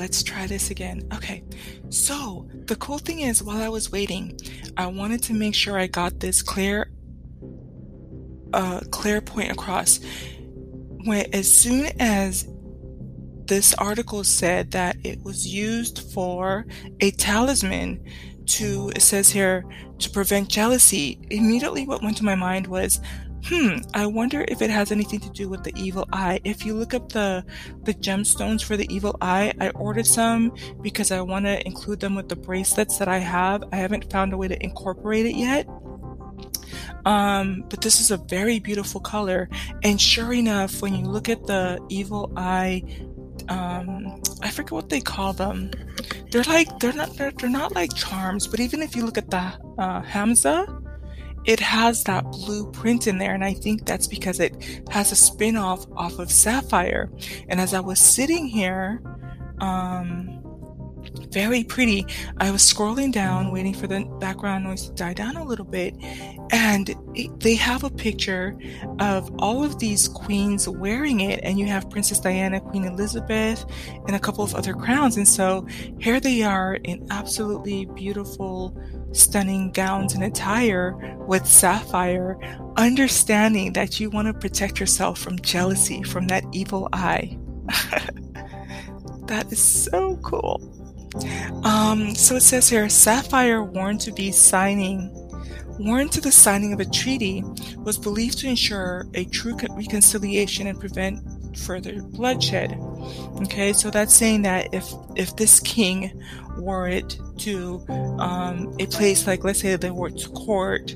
let's 0.00 0.22
try 0.22 0.46
this 0.46 0.70
again. 0.70 1.06
Okay, 1.12 1.44
so 1.90 2.48
the 2.64 2.76
cool 2.76 2.96
thing 2.96 3.20
is, 3.20 3.42
while 3.42 3.62
I 3.62 3.68
was 3.68 3.92
waiting, 3.92 4.38
I 4.78 4.86
wanted 4.86 5.22
to 5.24 5.34
make 5.34 5.54
sure 5.54 5.78
I 5.78 5.88
got 5.88 6.20
this 6.20 6.40
clear, 6.40 6.90
uh, 8.54 8.80
clear 8.90 9.20
point 9.20 9.52
across. 9.52 10.00
When 11.04 11.26
as 11.34 11.52
soon 11.52 11.90
as 12.00 12.48
this 13.44 13.74
article 13.74 14.24
said 14.24 14.70
that 14.70 14.96
it 15.04 15.22
was 15.22 15.46
used 15.46 16.10
for 16.14 16.64
a 17.00 17.10
talisman 17.10 18.02
to, 18.46 18.90
it 18.96 19.02
says 19.02 19.28
here, 19.28 19.66
to 19.98 20.08
prevent 20.08 20.48
jealousy, 20.48 21.20
immediately 21.30 21.86
what 21.86 22.02
went 22.02 22.16
to 22.16 22.24
my 22.24 22.34
mind 22.34 22.66
was, 22.66 23.00
hmm, 23.44 23.78
I 23.94 24.06
wonder 24.06 24.44
if 24.48 24.62
it 24.62 24.70
has 24.70 24.92
anything 24.92 25.20
to 25.20 25.30
do 25.30 25.48
with 25.48 25.64
the 25.64 25.72
evil 25.76 26.06
eye. 26.12 26.40
If 26.44 26.64
you 26.64 26.74
look 26.74 26.94
up 26.94 27.10
the 27.10 27.44
the 27.82 27.94
gemstones 27.94 28.62
for 28.62 28.76
the 28.76 28.92
evil 28.94 29.16
eye, 29.20 29.52
I 29.60 29.70
ordered 29.70 30.06
some 30.06 30.54
because 30.82 31.10
I 31.10 31.20
want 31.20 31.46
to 31.46 31.64
include 31.66 32.00
them 32.00 32.14
with 32.14 32.28
the 32.28 32.36
bracelets 32.36 32.98
that 32.98 33.08
I 33.08 33.18
have. 33.18 33.64
I 33.72 33.76
haven't 33.76 34.10
found 34.10 34.32
a 34.32 34.36
way 34.36 34.48
to 34.48 34.62
incorporate 34.62 35.26
it 35.26 35.36
yet. 35.36 35.66
Um, 37.04 37.64
but 37.68 37.80
this 37.80 38.00
is 38.00 38.10
a 38.10 38.16
very 38.16 38.58
beautiful 38.58 39.00
color. 39.00 39.48
And 39.82 40.00
sure 40.00 40.32
enough, 40.32 40.82
when 40.82 40.94
you 40.94 41.06
look 41.06 41.28
at 41.28 41.46
the 41.46 41.80
evil 41.88 42.32
eye, 42.36 42.82
um, 43.48 44.22
I 44.42 44.50
forget 44.50 44.72
what 44.72 44.88
they 44.90 45.00
call 45.00 45.32
them. 45.32 45.70
They're 46.30 46.44
like 46.44 46.78
they're 46.78 46.92
not 46.92 47.16
they're, 47.16 47.32
they're 47.32 47.50
not 47.50 47.74
like 47.74 47.94
charms, 47.94 48.46
but 48.46 48.60
even 48.60 48.82
if 48.82 48.94
you 48.94 49.04
look 49.04 49.18
at 49.18 49.30
the 49.30 49.38
uh, 49.78 50.02
Hamsa, 50.02 50.66
it 51.44 51.60
has 51.60 52.04
that 52.04 52.24
blue 52.30 52.70
print 52.70 53.06
in 53.06 53.18
there 53.18 53.34
and 53.34 53.44
i 53.44 53.52
think 53.52 53.84
that's 53.86 54.06
because 54.06 54.40
it 54.40 54.82
has 54.90 55.12
a 55.12 55.16
spin-off 55.16 55.86
off 55.96 56.18
of 56.18 56.30
sapphire. 56.30 57.10
And 57.48 57.60
as 57.60 57.74
i 57.74 57.80
was 57.80 57.98
sitting 57.98 58.46
here 58.46 59.02
um 59.60 60.29
very 61.32 61.64
pretty 61.64 62.04
i 62.38 62.50
was 62.50 62.62
scrolling 62.62 63.12
down 63.12 63.50
waiting 63.50 63.74
for 63.74 63.86
the 63.86 64.04
background 64.20 64.64
noise 64.64 64.88
to 64.88 64.92
die 64.94 65.14
down 65.14 65.36
a 65.36 65.44
little 65.44 65.64
bit 65.64 65.94
and 66.52 66.90
it, 67.14 67.40
they 67.40 67.54
have 67.54 67.84
a 67.84 67.90
picture 67.90 68.56
of 68.98 69.30
all 69.38 69.64
of 69.64 69.78
these 69.78 70.08
queens 70.08 70.68
wearing 70.68 71.20
it 71.20 71.40
and 71.42 71.58
you 71.58 71.66
have 71.66 71.88
princess 71.90 72.20
diana 72.20 72.60
queen 72.60 72.84
elizabeth 72.84 73.64
and 74.06 74.16
a 74.16 74.18
couple 74.18 74.42
of 74.42 74.54
other 74.54 74.74
crowns 74.74 75.16
and 75.16 75.28
so 75.28 75.66
here 75.98 76.20
they 76.20 76.42
are 76.42 76.74
in 76.84 77.06
absolutely 77.10 77.86
beautiful 77.86 78.76
stunning 79.12 79.72
gowns 79.72 80.14
and 80.14 80.22
attire 80.22 80.92
with 81.26 81.46
sapphire, 81.46 82.38
understanding 82.76 83.72
that 83.72 84.00
you 84.00 84.10
want 84.10 84.28
to 84.28 84.34
protect 84.34 84.78
yourself 84.78 85.18
from 85.18 85.38
jealousy, 85.40 86.02
from 86.02 86.26
that 86.28 86.44
evil 86.52 86.88
eye. 86.92 87.36
that 89.26 89.46
is 89.50 89.62
so 89.62 90.16
cool. 90.18 90.79
Um, 91.64 92.14
so 92.14 92.36
it 92.36 92.42
says 92.42 92.68
here 92.68 92.88
Sapphire 92.88 93.62
warned 93.64 94.00
to 94.02 94.12
be 94.12 94.30
signing, 94.32 95.10
warned 95.78 96.12
to 96.12 96.20
the 96.20 96.32
signing 96.32 96.72
of 96.72 96.80
a 96.80 96.84
treaty, 96.84 97.42
was 97.78 97.98
believed 97.98 98.38
to 98.38 98.48
ensure 98.48 99.06
a 99.14 99.24
true 99.26 99.56
reconciliation 99.70 100.66
and 100.66 100.78
prevent 100.78 101.20
further 101.56 102.00
bloodshed. 102.02 102.78
Okay, 103.42 103.72
so 103.72 103.90
that's 103.90 104.14
saying 104.14 104.42
that 104.42 104.72
if 104.72 104.92
if 105.16 105.34
this 105.36 105.58
king 105.60 106.22
were 106.58 106.86
it 106.86 107.18
to 107.38 107.84
um, 108.18 108.74
a 108.78 108.86
place 108.86 109.26
like, 109.26 109.44
let's 109.44 109.60
say 109.60 109.74
they 109.76 109.90
were 109.90 110.10
to 110.10 110.28
court 110.30 110.94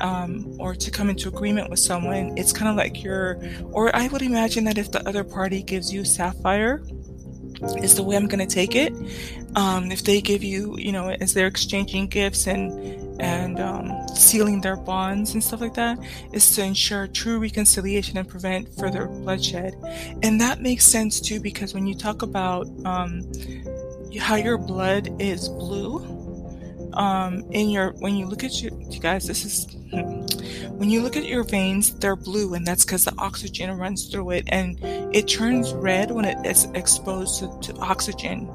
um, 0.00 0.54
or 0.60 0.74
to 0.74 0.90
come 0.90 1.08
into 1.08 1.28
agreement 1.28 1.70
with 1.70 1.78
someone, 1.78 2.36
it's 2.36 2.52
kind 2.52 2.68
of 2.68 2.76
like 2.76 3.02
you're, 3.02 3.40
or 3.72 3.94
I 3.96 4.08
would 4.08 4.22
imagine 4.22 4.64
that 4.64 4.78
if 4.78 4.92
the 4.92 5.06
other 5.08 5.24
party 5.24 5.62
gives 5.62 5.92
you 5.92 6.04
sapphire, 6.04 6.82
is 7.82 7.94
the 7.94 8.02
way 8.02 8.16
I'm 8.16 8.26
going 8.26 8.46
to 8.46 8.52
take 8.52 8.74
it. 8.74 8.92
Um, 9.56 9.90
if 9.90 10.04
they 10.04 10.20
give 10.20 10.44
you, 10.44 10.76
you 10.78 10.92
know, 10.92 11.08
as 11.08 11.34
they're 11.34 11.46
exchanging 11.46 12.08
gifts 12.08 12.46
and 12.46 13.04
and 13.18 13.58
um, 13.58 14.06
sealing 14.08 14.60
their 14.60 14.76
bonds 14.76 15.32
and 15.32 15.42
stuff 15.42 15.60
like 15.60 15.74
that 15.74 15.98
is 16.32 16.54
to 16.54 16.62
ensure 16.62 17.06
true 17.06 17.38
reconciliation 17.38 18.18
and 18.18 18.28
prevent 18.28 18.68
further 18.76 19.06
bloodshed. 19.06 19.74
And 20.22 20.40
that 20.40 20.60
makes 20.60 20.84
sense 20.84 21.20
too 21.20 21.40
because 21.40 21.72
when 21.72 21.86
you 21.86 21.94
talk 21.94 22.22
about 22.22 22.66
um, 22.84 23.22
how 24.18 24.36
your 24.36 24.58
blood 24.58 25.08
is 25.20 25.48
blue, 25.48 26.15
um, 26.96 27.44
in 27.50 27.70
your 27.70 27.92
when 27.98 28.16
you 28.16 28.26
look 28.26 28.42
at 28.42 28.60
your 28.62 28.72
you 28.90 29.00
guys, 29.00 29.26
this 29.26 29.44
is 29.44 29.66
hmm, 29.90 30.26
when 30.76 30.90
you 30.90 31.02
look 31.02 31.16
at 31.16 31.24
your 31.24 31.44
veins, 31.44 31.94
they're 31.98 32.16
blue, 32.16 32.54
and 32.54 32.66
that's 32.66 32.84
because 32.84 33.04
the 33.04 33.14
oxygen 33.18 33.70
runs 33.76 34.06
through 34.06 34.30
it, 34.30 34.44
and 34.48 34.78
it 35.14 35.28
turns 35.28 35.72
red 35.74 36.10
when 36.10 36.24
it 36.24 36.44
is 36.46 36.64
exposed 36.74 37.40
to, 37.40 37.72
to 37.72 37.78
oxygen. 37.80 38.50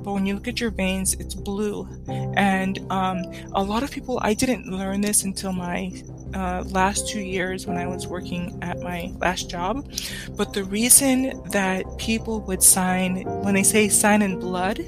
But 0.00 0.12
when 0.12 0.26
you 0.26 0.34
look 0.34 0.48
at 0.48 0.60
your 0.60 0.70
veins, 0.70 1.14
it's 1.14 1.34
blue. 1.34 1.88
And 2.36 2.78
um, 2.90 3.22
a 3.52 3.62
lot 3.62 3.82
of 3.82 3.90
people, 3.90 4.18
I 4.22 4.34
didn't 4.34 4.70
learn 4.70 5.00
this 5.00 5.24
until 5.24 5.52
my 5.52 5.92
uh, 6.34 6.64
last 6.68 7.08
two 7.08 7.20
years 7.20 7.66
when 7.66 7.76
I 7.76 7.86
was 7.86 8.06
working 8.06 8.58
at 8.62 8.80
my 8.80 9.12
last 9.18 9.48
job. 9.48 9.88
But 10.36 10.52
the 10.52 10.64
reason 10.64 11.42
that 11.50 11.84
people 11.98 12.40
would 12.42 12.62
sign, 12.62 13.22
when 13.42 13.54
they 13.54 13.62
say 13.62 13.88
sign 13.88 14.22
in 14.22 14.38
blood, 14.38 14.84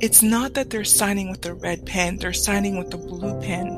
it's 0.00 0.22
not 0.22 0.54
that 0.54 0.70
they're 0.70 0.84
signing 0.84 1.30
with 1.30 1.42
the 1.42 1.54
red 1.54 1.84
pen, 1.86 2.18
they're 2.18 2.32
signing 2.32 2.78
with 2.78 2.90
the 2.90 2.98
blue 2.98 3.40
pen. 3.40 3.68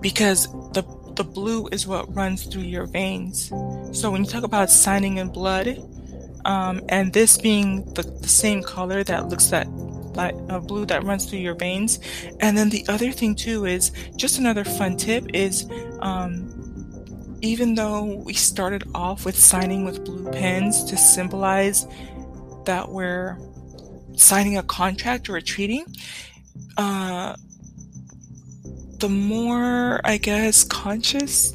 Because 0.00 0.48
the 0.72 0.84
the 1.16 1.24
blue 1.24 1.68
is 1.68 1.86
what 1.86 2.12
runs 2.14 2.44
through 2.44 2.62
your 2.62 2.86
veins. 2.86 3.48
So 3.92 4.10
when 4.10 4.24
you 4.24 4.30
talk 4.30 4.42
about 4.42 4.70
signing 4.70 5.18
in 5.18 5.28
blood, 5.28 5.78
um, 6.44 6.82
and 6.88 7.12
this 7.12 7.38
being 7.38 7.84
the, 7.94 8.02
the, 8.02 8.28
same 8.28 8.62
color 8.62 9.02
that 9.04 9.28
looks 9.28 9.48
that 9.48 9.66
like 10.14 10.34
uh, 10.48 10.58
blue 10.58 10.84
that 10.86 11.02
runs 11.04 11.26
through 11.26 11.38
your 11.38 11.54
veins, 11.54 12.00
and 12.40 12.58
then 12.58 12.68
the 12.68 12.84
other 12.88 13.12
thing 13.12 13.34
too 13.34 13.64
is 13.64 13.92
just 14.16 14.38
another 14.38 14.64
fun 14.64 14.96
tip 14.96 15.24
is 15.32 15.66
um, 16.00 16.50
even 17.40 17.74
though 17.74 18.04
we 18.04 18.34
started 18.34 18.84
off 18.94 19.24
with 19.24 19.38
signing 19.38 19.84
with 19.84 20.04
blue 20.04 20.30
pens 20.32 20.84
to 20.84 20.96
symbolize 20.96 21.86
that 22.66 22.88
we're 22.90 23.38
signing 24.16 24.56
a 24.56 24.62
contract 24.62 25.28
or 25.28 25.36
a 25.36 25.42
treaty, 25.42 25.84
uh, 26.76 27.34
the 28.98 29.08
more, 29.08 30.00
I 30.04 30.16
guess, 30.18 30.64
conscious 30.64 31.54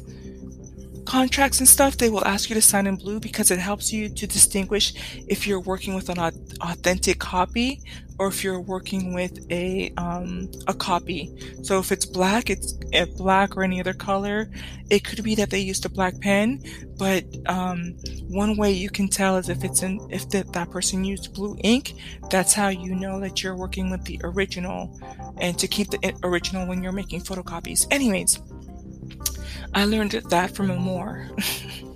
contracts 1.10 1.58
and 1.58 1.68
stuff, 1.68 1.96
they 1.96 2.08
will 2.08 2.24
ask 2.24 2.48
you 2.48 2.54
to 2.54 2.62
sign 2.62 2.86
in 2.86 2.94
blue 2.94 3.18
because 3.18 3.50
it 3.50 3.58
helps 3.58 3.92
you 3.92 4.08
to 4.08 4.28
distinguish 4.28 4.94
if 5.26 5.44
you're 5.44 5.58
working 5.58 5.92
with 5.92 6.08
an 6.08 6.20
authentic 6.60 7.18
copy 7.18 7.82
or 8.20 8.28
if 8.28 8.44
you're 8.44 8.60
working 8.60 9.12
with 9.12 9.44
a 9.50 9.92
um, 9.96 10.48
a 10.68 10.74
copy. 10.74 11.34
So 11.64 11.80
if 11.80 11.90
it's 11.90 12.06
black, 12.06 12.48
it's 12.48 12.78
a 12.92 13.06
black 13.06 13.56
or 13.56 13.64
any 13.64 13.80
other 13.80 13.92
color. 13.92 14.50
It 14.88 15.02
could 15.02 15.24
be 15.24 15.34
that 15.34 15.50
they 15.50 15.58
used 15.58 15.84
a 15.84 15.88
black 15.88 16.20
pen, 16.20 16.62
but 16.96 17.24
um, 17.46 17.96
one 18.28 18.56
way 18.56 18.70
you 18.70 18.88
can 18.88 19.08
tell 19.08 19.36
is 19.36 19.48
if 19.48 19.64
it's 19.64 19.82
if 19.82 20.28
that 20.30 20.52
that 20.52 20.70
person 20.70 21.02
used 21.02 21.34
blue 21.34 21.56
ink. 21.64 21.94
That's 22.30 22.54
how 22.54 22.68
you 22.68 22.94
know 22.94 23.18
that 23.18 23.42
you're 23.42 23.56
working 23.56 23.90
with 23.90 24.04
the 24.04 24.20
original, 24.22 24.96
and 25.38 25.58
to 25.58 25.66
keep 25.66 25.90
the 25.90 26.14
original 26.22 26.68
when 26.68 26.84
you're 26.84 26.92
making 26.92 27.22
photocopies. 27.22 27.84
Anyways. 27.90 28.38
I 29.74 29.84
learned 29.84 30.12
that 30.12 30.54
from 30.54 30.70
Amor. 30.70 31.30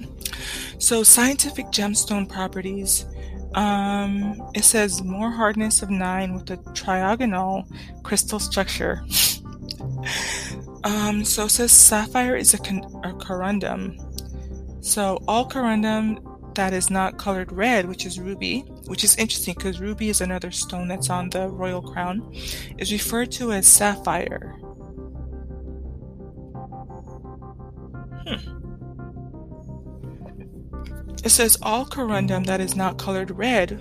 so, 0.78 1.02
scientific 1.02 1.66
gemstone 1.66 2.28
properties. 2.28 3.07
Um, 3.54 4.43
it 4.54 4.64
says 4.64 5.00
Mohs 5.00 5.37
hardness 5.37 5.83
of 5.83 5.90
nine 5.90 6.35
with 6.35 6.50
a 6.50 6.57
trigonal 6.75 7.64
crystal 8.02 8.40
structure. 8.40 9.04
um, 10.85 11.25
so 11.25 11.45
it 11.45 11.50
says 11.50 11.71
sapphire 11.71 12.35
is 12.35 12.52
a, 12.52 12.59
con- 12.59 12.83
a 13.04 13.12
corundum. 13.12 14.00
So 14.85 15.23
all 15.28 15.49
corundum 15.49 16.54
that 16.54 16.73
is 16.73 16.90
not 16.90 17.16
colored 17.16 17.52
red, 17.52 17.87
which 17.87 18.07
is 18.07 18.19
ruby, 18.19 18.61
which 18.87 19.04
is 19.04 19.16
interesting 19.16 19.54
because 19.54 19.81
ruby 19.81 20.09
is 20.09 20.21
another 20.21 20.50
stone 20.50 20.88
that's 20.88 21.11
on 21.11 21.31
the 21.31 21.49
royal 21.49 21.83
crown, 21.83 22.35
is 22.78 22.93
referred 22.93 23.31
to 23.33 23.52
as 23.52 23.66
sapphire. 23.66 24.57
Hmm. 28.26 28.64
It 31.25 31.31
says 31.31 31.57
all 31.62 31.87
corundum 31.87 32.45
that 32.47 32.61
is 32.61 32.76
not 32.76 32.99
colored 32.99 33.31
red 33.31 33.81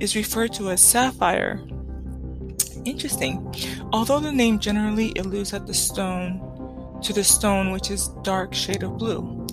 is 0.00 0.16
referred 0.16 0.52
to 0.54 0.70
as 0.70 0.82
sapphire. 0.82 1.60
Interesting. 2.84 3.54
Although 3.92 4.20
the 4.20 4.32
name 4.32 4.58
generally 4.58 5.12
alludes 5.18 5.52
at 5.52 5.66
the 5.66 5.74
stone 5.74 6.40
to 7.02 7.12
the 7.12 7.24
stone 7.24 7.70
which 7.70 7.90
is 7.90 8.08
dark 8.22 8.54
shade 8.54 8.82
of 8.82 8.96
blue. 8.96 9.46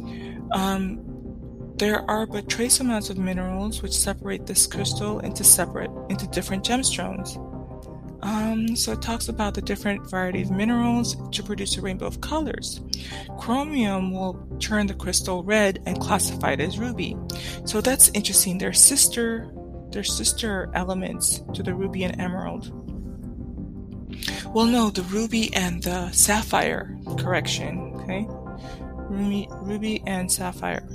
Um, 0.51 1.01
there 1.75 2.10
are 2.10 2.25
but 2.25 2.48
trace 2.48 2.80
amounts 2.80 3.10
of 3.10 3.18
minerals 3.18 3.82
which 3.82 3.94
separate 3.94 4.46
this 4.46 4.68
crystal 4.68 5.20
into 5.20 5.44
separate 5.44 5.91
into 6.10 6.27
different 6.27 6.63
gemstones. 6.63 7.36
Um, 8.24 8.75
so 8.75 8.92
it 8.92 9.01
talks 9.01 9.30
about 9.30 9.56
the 9.56 9.62
different 9.62 10.10
variety 10.10 10.42
of 10.42 10.51
minerals 10.51 11.16
to 11.32 11.44
produce 11.44 11.78
a 11.78 11.82
rainbow 11.82 12.06
of 12.06 12.22
colors. 12.22 12.82
Chromium 13.40 14.12
will 14.12 14.34
turn 14.60 14.88
the 14.88 14.94
crystal 14.94 15.44
red 15.44 15.82
and 15.86 16.00
classify 16.00 16.51
it 16.51 16.60
as 16.60 16.78
ruby. 16.78 17.18
So 17.66 17.82
that's 17.82 18.10
interesting. 18.13 18.58
They're 18.58 18.74
sister, 18.74 19.51
they're 19.90 20.04
sister 20.04 20.70
elements 20.74 21.42
to 21.54 21.63
the 21.63 21.74
ruby 21.74 22.04
and 22.04 22.20
emerald. 22.20 22.72
Well, 24.54 24.66
no, 24.66 24.90
the 24.90 25.04
ruby 25.04 25.54
and 25.56 25.82
the 25.82 26.12
sapphire. 26.12 26.96
Correction. 27.18 27.94
Okay, 28.01 28.25
ruby, 29.10 29.48
ruby 29.51 30.04
and 30.06 30.32
sapphire. 30.32 30.88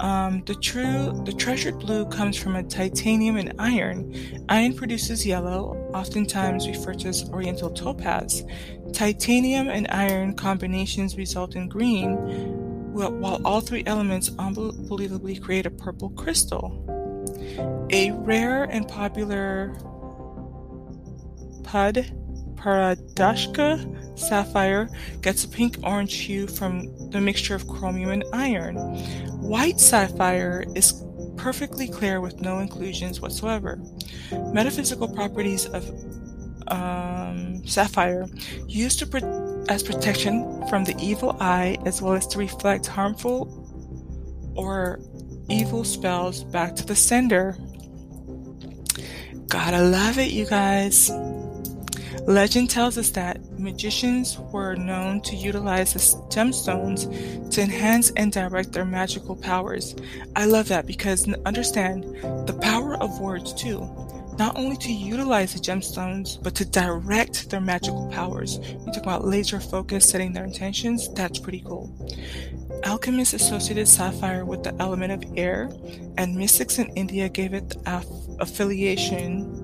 Um, 0.00 0.42
the 0.46 0.54
true, 0.54 1.22
the 1.26 1.32
treasured 1.32 1.78
blue 1.78 2.06
comes 2.06 2.34
from 2.36 2.56
a 2.56 2.62
titanium 2.62 3.36
and 3.36 3.52
iron. 3.58 4.14
Iron 4.48 4.72
produces 4.74 5.26
yellow, 5.26 5.76
oftentimes 5.92 6.66
referred 6.66 7.00
to 7.00 7.08
as 7.08 7.28
oriental 7.28 7.68
topaz. 7.70 8.42
Titanium 8.94 9.68
and 9.68 9.86
iron 9.90 10.34
combinations 10.34 11.18
result 11.18 11.54
in 11.54 11.68
green, 11.68 12.16
while 12.92 13.40
all 13.44 13.60
three 13.60 13.82
elements 13.84 14.30
unbelievably 14.38 15.38
create 15.38 15.66
a 15.66 15.70
purple 15.70 16.08
crystal. 16.10 16.82
A 17.90 18.12
rare 18.12 18.64
and 18.64 18.88
popular 18.88 19.76
Pud 21.62 22.10
Paradashka 22.60 24.18
sapphire 24.18 24.88
gets 25.22 25.44
a 25.44 25.48
pink 25.48 25.78
orange 25.82 26.14
hue 26.14 26.46
from 26.46 27.10
the 27.10 27.20
mixture 27.20 27.54
of 27.54 27.66
chromium 27.66 28.10
and 28.10 28.24
iron. 28.32 28.76
White 29.40 29.80
sapphire 29.80 30.64
is 30.74 31.02
perfectly 31.36 31.88
clear 31.88 32.20
with 32.20 32.40
no 32.40 32.58
inclusions 32.58 33.20
whatsoever. 33.20 33.78
Metaphysical 34.52 35.08
properties 35.08 35.66
of 35.66 35.88
um, 36.68 37.66
sapphire 37.66 38.26
used 38.68 38.98
to 38.98 39.64
as 39.68 39.82
protection 39.82 40.66
from 40.68 40.84
the 40.84 40.94
evil 41.00 41.36
eye 41.40 41.78
as 41.86 42.02
well 42.02 42.14
as 42.14 42.26
to 42.26 42.38
reflect 42.38 42.86
harmful 42.86 43.56
or 44.54 45.00
evil 45.48 45.84
spells 45.84 46.44
back 46.44 46.76
to 46.76 46.84
the 46.84 46.94
sender. 46.94 47.56
Gotta 49.48 49.82
love 49.82 50.18
it, 50.18 50.30
you 50.30 50.46
guys. 50.46 51.10
Legend 52.26 52.68
tells 52.70 52.98
us 52.98 53.10
that 53.10 53.40
magicians 53.58 54.38
were 54.52 54.74
known 54.74 55.20
to 55.22 55.36
utilize 55.36 55.92
the 55.94 55.98
gemstones 56.28 57.08
to 57.50 57.62
enhance 57.62 58.10
and 58.16 58.32
direct 58.32 58.72
their 58.72 58.84
magical 58.84 59.34
powers. 59.34 59.94
I 60.36 60.44
love 60.44 60.68
that 60.68 60.86
because 60.86 61.26
understand 61.44 62.04
the 62.46 62.58
power 62.60 62.96
of 63.02 63.20
words 63.20 63.52
too. 63.54 63.88
Not 64.38 64.56
only 64.56 64.76
to 64.78 64.92
utilize 64.92 65.52
the 65.54 65.60
gemstones, 65.60 66.42
but 66.42 66.54
to 66.54 66.64
direct 66.64 67.50
their 67.50 67.60
magical 67.60 68.08
powers. 68.10 68.58
You 68.58 68.92
talk 68.92 69.02
about 69.02 69.26
laser 69.26 69.60
focus, 69.60 70.08
setting 70.08 70.32
their 70.32 70.44
intentions, 70.44 71.12
that's 71.12 71.38
pretty 71.38 71.60
cool. 71.60 71.94
Alchemists 72.84 73.34
associated 73.34 73.86
sapphire 73.86 74.46
with 74.46 74.62
the 74.62 74.74
element 74.80 75.12
of 75.12 75.36
air, 75.36 75.70
and 76.16 76.36
mystics 76.36 76.78
in 76.78 76.88
India 76.96 77.28
gave 77.28 77.52
it 77.52 77.68
the 77.68 77.82
aff- 77.86 78.06
affiliation 78.38 79.59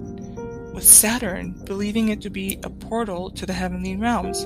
with 0.77 0.85
Saturn, 0.85 1.53
believing 1.65 2.11
it 2.11 2.21
to 2.21 2.29
be 2.29 2.61
a 2.63 2.69
portal 2.69 3.31
to 3.31 3.47
the 3.47 3.53
heavenly 3.53 3.97
realms. 3.97 4.45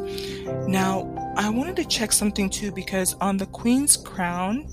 Now, 0.68 1.12
I 1.36 1.50
wanted 1.50 1.74
to 1.76 1.84
check 1.84 2.12
something 2.12 2.48
too 2.48 2.70
because 2.70 3.14
on 3.14 3.36
the 3.36 3.46
Queen's 3.46 3.96
crown, 3.96 4.68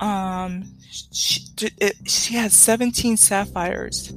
um, 0.00 0.70
she, 1.10 1.40
it, 1.78 1.96
she 2.06 2.34
has 2.34 2.52
17 2.52 3.16
sapphires. 3.16 4.12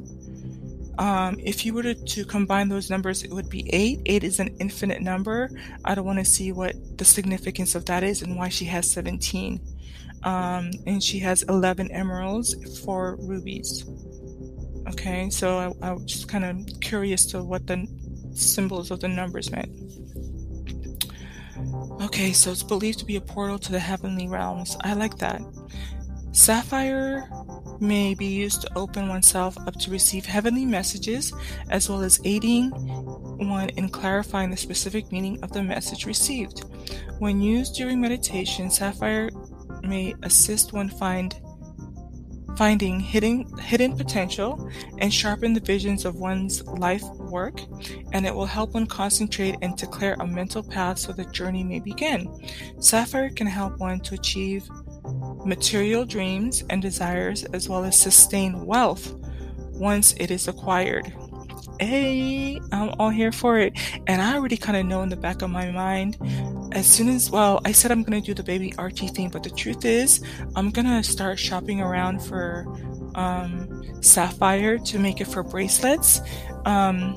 Um, 0.99 1.37
if 1.41 1.65
you 1.65 1.73
were 1.73 1.83
to, 1.83 1.95
to, 1.95 2.25
combine 2.25 2.67
those 2.67 2.89
numbers, 2.89 3.23
it 3.23 3.31
would 3.31 3.49
be 3.49 3.73
eight. 3.73 4.01
Eight 4.05 4.25
is 4.25 4.39
an 4.39 4.53
infinite 4.59 5.01
number. 5.01 5.49
I 5.85 5.95
don't 5.95 6.05
want 6.05 6.19
to 6.19 6.25
see 6.25 6.51
what 6.51 6.75
the 6.97 7.05
significance 7.05 7.75
of 7.75 7.85
that 7.85 8.03
is 8.03 8.23
and 8.23 8.35
why 8.35 8.49
she 8.49 8.65
has 8.65 8.91
17. 8.91 9.61
Um, 10.23 10.71
and 10.85 11.01
she 11.01 11.19
has 11.19 11.43
11 11.43 11.91
emeralds 11.91 12.81
for 12.83 13.15
rubies. 13.21 13.85
Okay, 14.89 15.29
so 15.29 15.57
I, 15.81 15.87
I 15.89 15.91
was 15.93 16.05
just 16.05 16.27
kind 16.27 16.45
of 16.45 16.79
curious 16.79 17.25
to 17.27 17.43
what 17.43 17.67
the 17.67 17.87
symbols 18.33 18.91
of 18.91 18.99
the 18.99 19.07
numbers 19.07 19.51
meant. 19.51 19.69
Okay, 22.01 22.31
so 22.31 22.51
it's 22.51 22.63
believed 22.63 22.99
to 22.99 23.05
be 23.05 23.15
a 23.15 23.21
portal 23.21 23.59
to 23.59 23.71
the 23.71 23.79
heavenly 23.79 24.27
realms. 24.27 24.77
I 24.81 24.93
like 24.93 25.17
that. 25.17 25.41
Sapphire 26.31 27.29
may 27.79 28.13
be 28.13 28.27
used 28.27 28.61
to 28.61 28.69
open 28.75 29.07
oneself 29.07 29.57
up 29.67 29.75
to 29.79 29.91
receive 29.91 30.25
heavenly 30.25 30.65
messages, 30.65 31.33
as 31.69 31.89
well 31.89 32.01
as 32.01 32.19
aiding 32.23 32.69
one 32.69 33.69
in 33.69 33.89
clarifying 33.89 34.51
the 34.51 34.57
specific 34.57 35.11
meaning 35.11 35.43
of 35.43 35.51
the 35.51 35.63
message 35.63 36.05
received. 36.05 36.63
When 37.19 37.41
used 37.41 37.75
during 37.75 37.99
meditation, 37.99 38.69
sapphire 38.69 39.29
may 39.81 40.13
assist 40.23 40.73
one 40.73 40.89
find 40.89 41.35
finding 42.57 42.99
hidden 42.99 43.45
hidden 43.59 43.95
potential 43.95 44.69
and 44.97 45.13
sharpen 45.13 45.53
the 45.53 45.59
visions 45.59 46.05
of 46.05 46.15
one's 46.15 46.63
life 46.65 47.03
work 47.29 47.61
and 48.13 48.25
it 48.25 48.33
will 48.33 48.45
help 48.45 48.73
one 48.73 48.87
concentrate 48.87 49.55
and 49.61 49.77
clear 49.91 50.15
a 50.19 50.27
mental 50.27 50.63
path 50.63 50.97
so 50.97 51.13
the 51.13 51.25
journey 51.25 51.63
may 51.63 51.79
begin 51.79 52.27
sapphire 52.79 53.29
can 53.29 53.47
help 53.47 53.77
one 53.77 53.99
to 53.99 54.15
achieve 54.15 54.67
material 55.45 56.03
dreams 56.03 56.63
and 56.69 56.81
desires 56.81 57.43
as 57.53 57.69
well 57.69 57.83
as 57.83 57.97
sustain 57.97 58.65
wealth 58.65 59.13
once 59.73 60.13
it 60.17 60.31
is 60.31 60.47
acquired 60.47 61.13
hey, 61.79 62.59
I'm 62.71 62.93
all 62.99 63.09
here 63.09 63.31
for 63.31 63.59
it. 63.59 63.77
And 64.07 64.21
I 64.21 64.35
already 64.35 64.57
kind 64.57 64.77
of 64.77 64.85
know 64.85 65.01
in 65.01 65.09
the 65.09 65.15
back 65.15 65.41
of 65.41 65.49
my 65.49 65.71
mind, 65.71 66.17
as 66.77 66.85
soon 66.85 67.09
as, 67.09 67.31
well, 67.31 67.59
I 67.65 67.71
said 67.71 67.91
I'm 67.91 68.03
going 68.03 68.21
to 68.21 68.25
do 68.25 68.35
the 68.35 68.43
baby 68.43 68.71
Archie 68.77 69.07
thing, 69.07 69.29
but 69.29 69.41
the 69.41 69.49
truth 69.49 69.83
is, 69.83 70.23
I'm 70.55 70.69
going 70.69 70.85
to 70.85 71.01
start 71.01 71.39
shopping 71.39 71.81
around 71.81 72.19
for 72.19 72.67
um, 73.15 74.03
sapphire 74.03 74.77
to 74.77 74.99
make 74.99 75.19
it 75.19 75.25
for 75.25 75.41
bracelets. 75.41 76.21
Um, 76.65 77.15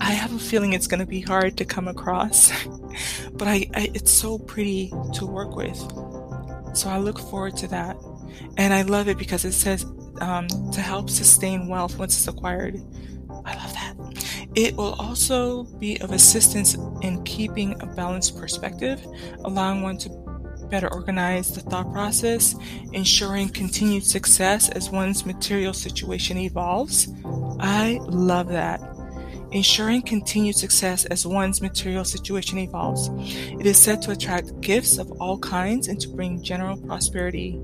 I 0.00 0.10
have 0.10 0.34
a 0.34 0.40
feeling 0.40 0.72
it's 0.72 0.88
going 0.88 0.98
to 0.98 1.06
be 1.06 1.20
hard 1.20 1.56
to 1.58 1.64
come 1.64 1.86
across, 1.86 2.50
but 3.34 3.46
I, 3.46 3.66
I, 3.74 3.90
it's 3.94 4.10
so 4.10 4.38
pretty 4.38 4.92
to 5.14 5.24
work 5.24 5.54
with. 5.54 5.78
So 6.76 6.90
I 6.90 6.98
look 6.98 7.20
forward 7.20 7.56
to 7.58 7.68
that. 7.68 7.96
And 8.56 8.74
I 8.74 8.82
love 8.82 9.06
it 9.06 9.18
because 9.18 9.44
it 9.44 9.52
says 9.52 9.86
um, 10.20 10.48
to 10.72 10.80
help 10.80 11.10
sustain 11.10 11.68
wealth 11.68 11.96
once 11.96 12.16
it's 12.16 12.26
acquired. 12.26 12.82
I 13.44 13.54
love 13.56 13.72
that. 13.74 14.48
It 14.54 14.76
will 14.76 14.94
also 14.94 15.64
be 15.64 16.00
of 16.00 16.12
assistance 16.12 16.74
in 17.02 17.22
keeping 17.24 17.80
a 17.82 17.86
balanced 17.86 18.38
perspective, 18.38 19.04
allowing 19.44 19.82
one 19.82 19.98
to 19.98 20.08
better 20.70 20.92
organize 20.92 21.54
the 21.54 21.60
thought 21.60 21.92
process, 21.92 22.54
ensuring 22.92 23.48
continued 23.48 24.04
success 24.04 24.68
as 24.70 24.90
one's 24.90 25.26
material 25.26 25.72
situation 25.72 26.38
evolves. 26.38 27.08
I 27.60 27.98
love 28.02 28.48
that. 28.48 28.80
Ensuring 29.52 30.02
continued 30.02 30.56
success 30.56 31.04
as 31.04 31.26
one's 31.26 31.62
material 31.62 32.04
situation 32.04 32.58
evolves. 32.58 33.08
It 33.60 33.66
is 33.66 33.78
said 33.78 34.02
to 34.02 34.10
attract 34.10 34.60
gifts 34.60 34.98
of 34.98 35.12
all 35.20 35.38
kinds 35.38 35.86
and 35.86 36.00
to 36.00 36.08
bring 36.08 36.42
general 36.42 36.76
prosperity. 36.76 37.60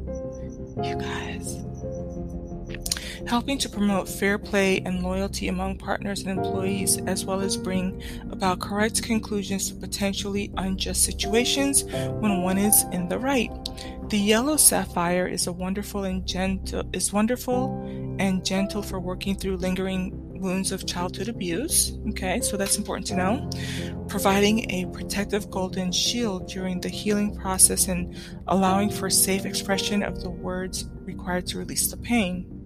You 0.83 0.95
guys 0.95 1.65
helping 3.31 3.57
to 3.57 3.69
promote 3.69 4.09
fair 4.09 4.39
play 4.39 4.81
and 4.81 5.05
loyalty 5.05 5.47
among 5.47 5.79
partners 5.79 6.23
and 6.23 6.31
employees, 6.37 6.99
as 7.07 7.25
well 7.25 7.41
as 7.41 7.57
bring 7.57 8.03
about 8.33 8.59
correct 8.59 9.05
conclusions 9.05 9.69
to 9.69 9.75
potentially 9.77 10.51
unjust 10.57 11.05
situations 11.05 11.85
when 11.85 12.43
one 12.43 12.59
is 12.59 12.85
in 12.91 13.09
the 13.09 13.17
right. 13.17 13.49
The 14.09 14.19
yellow 14.19 14.57
sapphire 14.57 15.29
is 15.29 15.47
a 15.47 15.53
wonderful 15.53 16.03
and 16.03 16.27
gentle 16.27 16.83
is 16.93 17.13
wonderful 17.13 17.85
and 18.19 18.45
gentle 18.45 18.83
for 18.83 18.99
working 18.99 19.37
through 19.37 19.59
lingering 19.59 20.11
wounds 20.41 20.73
of 20.73 20.85
childhood 20.85 21.29
abuse. 21.29 21.97
Okay, 22.09 22.41
so 22.41 22.57
that's 22.57 22.79
important 22.79 23.07
to 23.09 23.15
know. 23.15 23.49
Providing 24.09 24.69
a 24.73 24.87
protective 24.87 25.49
golden 25.53 25.93
shield 25.93 26.49
during 26.49 26.81
the 26.81 26.89
healing 26.89 27.37
process 27.37 27.87
and 27.87 28.17
allowing 28.49 28.91
for 28.91 29.09
safe 29.09 29.47
expression 29.47 30.03
of 30.03 30.21
the 30.21 30.31
words 30.31 30.91
required 31.03 31.47
to 31.47 31.59
release 31.59 31.89
the 31.93 31.97
pain. 31.97 32.60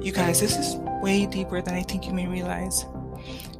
You 0.00 0.12
guys, 0.12 0.40
this 0.40 0.56
is 0.56 0.76
way 1.02 1.26
deeper 1.26 1.60
than 1.60 1.74
I 1.74 1.82
think 1.82 2.06
you 2.06 2.12
may 2.12 2.26
realize. 2.26 2.86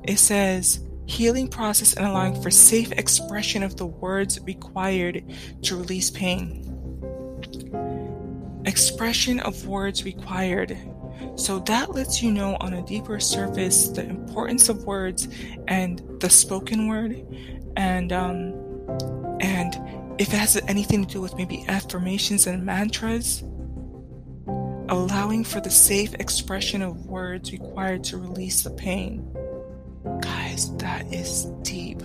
It 0.05 0.19
says, 0.19 0.81
healing 1.05 1.49
process 1.49 1.95
and 1.95 2.07
allowing 2.07 2.41
for 2.41 2.51
safe 2.51 2.93
expression 2.93 3.63
of 3.63 3.77
the 3.77 3.87
words 3.87 4.41
required 4.43 5.23
to 5.63 5.77
release 5.77 6.11
pain. 6.11 6.65
Expression 8.65 9.41
of 9.41 9.67
words 9.67 10.05
required. 10.05 10.79
So 11.35 11.59
that 11.61 11.95
lets 11.95 12.23
you 12.23 12.31
know 12.31 12.57
on 12.61 12.75
a 12.75 12.83
deeper 12.87 13.21
surface 13.21 13.89
the 13.89 14.05
importance 14.05 14.69
of 14.69 14.85
words 14.85 15.29
and 15.69 16.01
the 16.21 16.31
spoken 16.31 16.89
word, 16.89 17.23
and 17.77 18.13
um, 18.13 18.55
and 19.41 19.75
if 20.19 20.33
it 20.33 20.37
has 20.37 20.57
anything 20.69 21.05
to 21.05 21.15
do 21.15 21.21
with 21.21 21.37
maybe 21.37 21.65
affirmations 21.69 22.47
and 22.47 22.65
mantras, 22.65 23.43
allowing 24.91 25.45
for 25.45 25.61
the 25.61 25.71
safe 25.71 26.13
expression 26.15 26.83
of 26.83 27.07
words 27.07 27.53
required 27.53 28.03
to 28.03 28.19
release 28.19 28.63
the 28.63 28.71
pain. 28.71 29.25
Guys, 30.21 30.77
that 30.79 31.07
is 31.13 31.45
deep. 31.63 32.03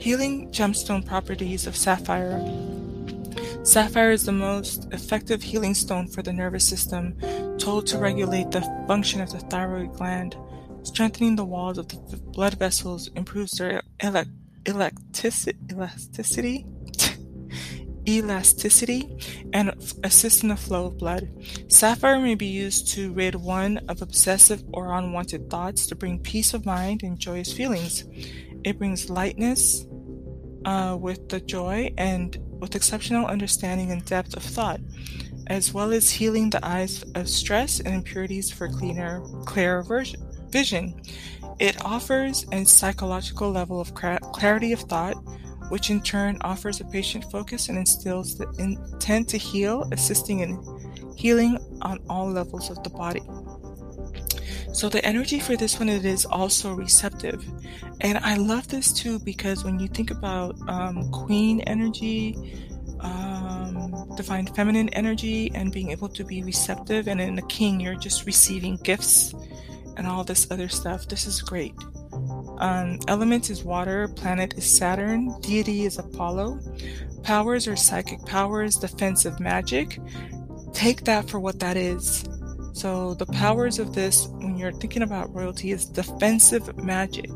Healing 0.00 0.50
gemstone 0.50 1.04
properties 1.04 1.66
of 1.66 1.76
sapphire. 1.76 2.40
Sapphire 3.62 4.10
is 4.10 4.24
the 4.24 4.32
most 4.32 4.88
effective 4.92 5.42
healing 5.42 5.74
stone 5.74 6.08
for 6.08 6.22
the 6.22 6.32
nervous 6.32 6.66
system, 6.66 7.14
told 7.58 7.86
to 7.88 7.98
regulate 7.98 8.50
the 8.50 8.62
function 8.88 9.20
of 9.20 9.30
the 9.30 9.40
thyroid 9.40 9.92
gland, 9.92 10.36
strengthening 10.82 11.36
the 11.36 11.44
walls 11.44 11.76
of 11.76 11.88
the 11.88 12.16
blood 12.16 12.54
vessels, 12.54 13.08
improves 13.08 13.52
their 13.52 13.82
elasticity 14.66 15.56
elasticity, 18.08 19.18
and 19.52 19.69
assist 20.04 20.42
in 20.42 20.48
the 20.48 20.56
flow 20.56 20.86
of 20.86 20.98
blood. 20.98 21.30
Sapphire 21.68 22.18
may 22.18 22.34
be 22.34 22.46
used 22.46 22.88
to 22.88 23.12
rid 23.12 23.34
one 23.34 23.78
of 23.88 24.02
obsessive 24.02 24.62
or 24.72 24.92
unwanted 24.92 25.50
thoughts 25.50 25.86
to 25.86 25.94
bring 25.94 26.18
peace 26.18 26.54
of 26.54 26.66
mind 26.66 27.02
and 27.02 27.18
joyous 27.18 27.52
feelings. 27.52 28.04
It 28.64 28.78
brings 28.78 29.10
lightness 29.10 29.86
uh, 30.64 30.96
with 31.00 31.28
the 31.28 31.40
joy 31.40 31.92
and 31.96 32.38
with 32.60 32.74
exceptional 32.74 33.26
understanding 33.26 33.90
and 33.90 34.04
depth 34.04 34.36
of 34.36 34.42
thought, 34.42 34.80
as 35.46 35.72
well 35.72 35.92
as 35.92 36.10
healing 36.10 36.50
the 36.50 36.64
eyes 36.66 37.02
of 37.14 37.28
stress 37.28 37.80
and 37.80 37.94
impurities 37.94 38.50
for 38.50 38.68
cleaner, 38.68 39.22
clearer 39.46 39.82
vision. 40.50 41.00
It 41.58 41.82
offers 41.84 42.46
a 42.52 42.64
psychological 42.64 43.50
level 43.50 43.80
of 43.80 43.94
clarity 43.94 44.72
of 44.72 44.80
thought 44.80 45.16
which 45.70 45.88
in 45.90 46.02
turn 46.02 46.36
offers 46.42 46.80
a 46.80 46.84
patient 46.84 47.24
focus 47.30 47.68
and 47.68 47.78
instills 47.78 48.36
the 48.36 48.46
intent 48.58 49.28
to 49.30 49.38
heal, 49.38 49.88
assisting 49.92 50.40
in 50.40 50.62
healing 51.16 51.58
on 51.82 51.98
all 52.08 52.30
levels 52.30 52.70
of 52.70 52.82
the 52.82 52.90
body. 52.90 53.22
So 54.72 54.88
the 54.88 55.04
energy 55.04 55.40
for 55.40 55.56
this 55.56 55.78
one 55.78 55.88
it 55.88 56.04
is 56.04 56.24
also 56.24 56.72
receptive, 56.74 57.44
and 58.00 58.18
I 58.18 58.36
love 58.36 58.68
this 58.68 58.92
too 58.92 59.18
because 59.18 59.64
when 59.64 59.80
you 59.80 59.88
think 59.88 60.10
about 60.10 60.56
um, 60.68 61.10
Queen 61.10 61.60
energy, 61.62 62.36
um, 63.00 64.12
divine 64.16 64.46
feminine 64.46 64.88
energy, 64.90 65.50
and 65.54 65.72
being 65.72 65.90
able 65.90 66.08
to 66.10 66.24
be 66.24 66.42
receptive, 66.42 67.08
and 67.08 67.20
in 67.20 67.34
the 67.34 67.42
King 67.42 67.80
you're 67.80 67.96
just 67.96 68.26
receiving 68.26 68.76
gifts 68.76 69.34
and 69.96 70.06
all 70.06 70.24
this 70.24 70.50
other 70.50 70.68
stuff. 70.68 71.08
This 71.08 71.26
is 71.26 71.42
great. 71.42 71.74
Um, 72.60 72.98
element 73.08 73.48
is 73.48 73.64
water, 73.64 74.06
planet 74.08 74.54
is 74.58 74.64
Saturn, 74.64 75.34
deity 75.40 75.86
is 75.86 75.98
Apollo, 75.98 76.60
powers 77.22 77.66
are 77.66 77.74
psychic 77.74 78.24
powers, 78.26 78.76
defensive 78.76 79.40
magic. 79.40 79.98
Take 80.74 81.04
that 81.04 81.28
for 81.28 81.40
what 81.40 81.58
that 81.60 81.76
is. 81.78 82.24
So, 82.74 83.14
the 83.14 83.26
powers 83.26 83.78
of 83.78 83.94
this, 83.94 84.26
when 84.26 84.56
you're 84.56 84.72
thinking 84.72 85.02
about 85.02 85.34
royalty, 85.34 85.72
is 85.72 85.86
defensive 85.86 86.76
magic. 86.76 87.30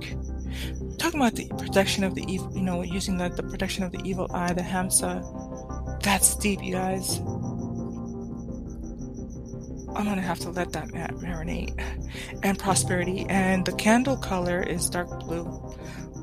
talking 0.98 1.20
about 1.20 1.34
the 1.34 1.48
protection 1.58 2.04
of 2.04 2.14
the 2.14 2.24
evil, 2.28 2.50
you 2.54 2.62
know, 2.62 2.82
using 2.82 3.16
the, 3.16 3.28
the 3.30 3.42
protection 3.42 3.82
of 3.82 3.92
the 3.92 4.00
evil 4.04 4.28
eye, 4.32 4.52
the 4.52 4.62
Hamsa. 4.62 5.22
That's 6.02 6.36
deep, 6.36 6.62
you 6.62 6.72
guys. 6.72 7.18
I'm 9.94 10.04
gonna 10.04 10.22
have 10.22 10.40
to 10.40 10.50
let 10.50 10.72
that 10.72 10.88
marinate. 10.88 11.78
And 12.42 12.58
prosperity. 12.58 13.26
And 13.28 13.64
the 13.64 13.72
candle 13.72 14.16
color 14.16 14.62
is 14.62 14.90
dark 14.90 15.08
blue. 15.20 15.44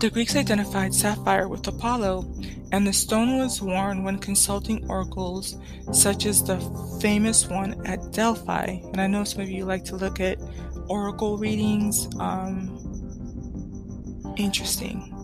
the 0.00 0.10
Greeks 0.12 0.36
identified 0.36 0.94
sapphire 0.94 1.48
with 1.48 1.66
Apollo, 1.66 2.32
and 2.72 2.86
the 2.86 2.92
stone 2.92 3.38
was 3.38 3.60
worn 3.60 4.04
when 4.04 4.18
consulting 4.18 4.88
oracles, 4.88 5.56
such 5.92 6.26
as 6.26 6.42
the 6.42 6.58
famous 7.00 7.48
one 7.48 7.84
at 7.86 8.12
Delphi. 8.12 8.78
And 8.92 9.00
I 9.00 9.06
know 9.06 9.24
some 9.24 9.42
of 9.42 9.48
you 9.48 9.64
like 9.64 9.84
to 9.86 9.96
look 9.96 10.20
at 10.20 10.38
oracle 10.88 11.38
readings. 11.38 12.08
Um, 12.20 12.74
interesting 14.36 15.17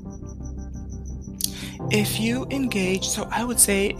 if 1.90 2.18
you 2.20 2.46
engage 2.50 3.06
so 3.06 3.28
i 3.30 3.44
would 3.44 3.60
say 3.60 3.96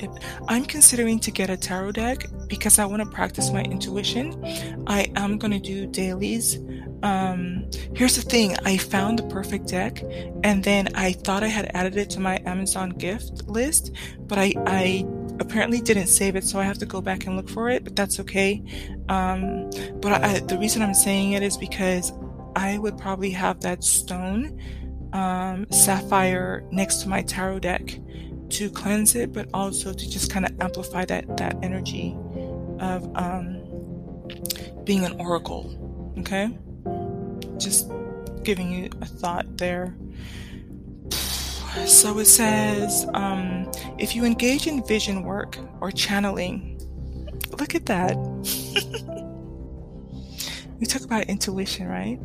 i'm 0.49 0.65
considering 0.65 1.19
to 1.19 1.31
get 1.31 1.51
a 1.51 1.57
tarot 1.57 1.93
deck 1.93 2.27
because 2.49 2.79
i 2.79 2.85
want 2.85 3.03
to 3.03 3.09
practice 3.09 3.51
my 3.53 3.63
intuition 3.63 4.35
i 4.87 5.07
am 5.17 5.39
going 5.39 5.53
to 5.53 5.61
do 5.61 5.87
dailies 5.87 6.59
Um, 7.05 7.69
here's 7.95 8.17
the 8.17 8.23
thing 8.23 8.57
I 8.65 8.79
found 8.79 9.19
the 9.19 9.25
perfect 9.25 9.69
deck, 9.69 10.03
and 10.43 10.65
then 10.65 10.89
I 10.95 11.13
thought 11.13 11.43
I 11.43 11.49
had 11.49 11.71
added 11.75 11.99
it 11.99 12.09
to 12.11 12.21
my 12.21 12.41
Amazon 12.47 12.91
gift 12.91 13.47
list, 13.47 13.93
but 14.21 14.39
I, 14.39 14.55
I 14.67 15.05
apparently 15.39 15.81
didn't 15.83 16.07
save 16.07 16.35
it, 16.35 16.45
so 16.45 16.59
I 16.59 16.65
have 16.65 16.79
to 16.79 16.87
go 16.87 17.03
back 17.03 17.27
and 17.27 17.37
look 17.37 17.51
for 17.51 17.69
it, 17.69 17.85
but 17.85 17.95
that's 17.95 18.19
okay. 18.21 18.63
Um, 19.11 19.69
but 20.01 20.13
I, 20.13 20.41
the 20.41 20.57
reason 20.59 20.81
I'm 20.81 20.95
saying 20.95 21.33
it 21.33 21.43
is 21.43 21.59
because 21.59 22.11
I 22.57 22.79
would 22.79 22.97
probably 22.97 23.31
have 23.33 23.61
that 23.61 23.85
stone 23.85 24.59
um, 25.15 25.71
sapphire 25.71 26.65
next 26.71 26.97
to 26.97 27.09
my 27.09 27.23
tarot 27.23 27.61
deck 27.61 27.99
to 28.51 28.69
cleanse 28.71 29.15
it, 29.15 29.33
but 29.33 29.49
also 29.55 29.93
to 29.93 30.11
just 30.11 30.31
kind 30.31 30.45
of 30.45 30.53
amplify 30.61 31.05
that 31.07 31.37
that 31.39 31.57
energy 31.63 32.17
of 32.81 33.11
um, 33.17 33.63
being 34.85 35.05
an 35.05 35.19
oracle. 35.21 35.81
Okay, 36.19 36.57
just 37.59 37.91
giving 38.43 38.71
you 38.71 38.91
a 39.01 39.07
thought 39.07 39.57
there. 39.57 39.97
So 41.87 42.19
it 42.19 42.27
says, 42.27 43.07
um, 43.15 43.71
if 43.99 44.15
you 44.15 44.25
engage 44.25 44.69
in 44.69 44.87
vision 44.87 45.25
work 45.25 45.59
or 45.81 45.91
channeling, 45.91 46.79
look 47.59 47.75
at 47.75 47.87
that. 47.87 48.17
we 50.79 50.87
talk 50.87 51.03
about 51.03 51.25
intuition, 51.25 51.89
right? 51.89 52.21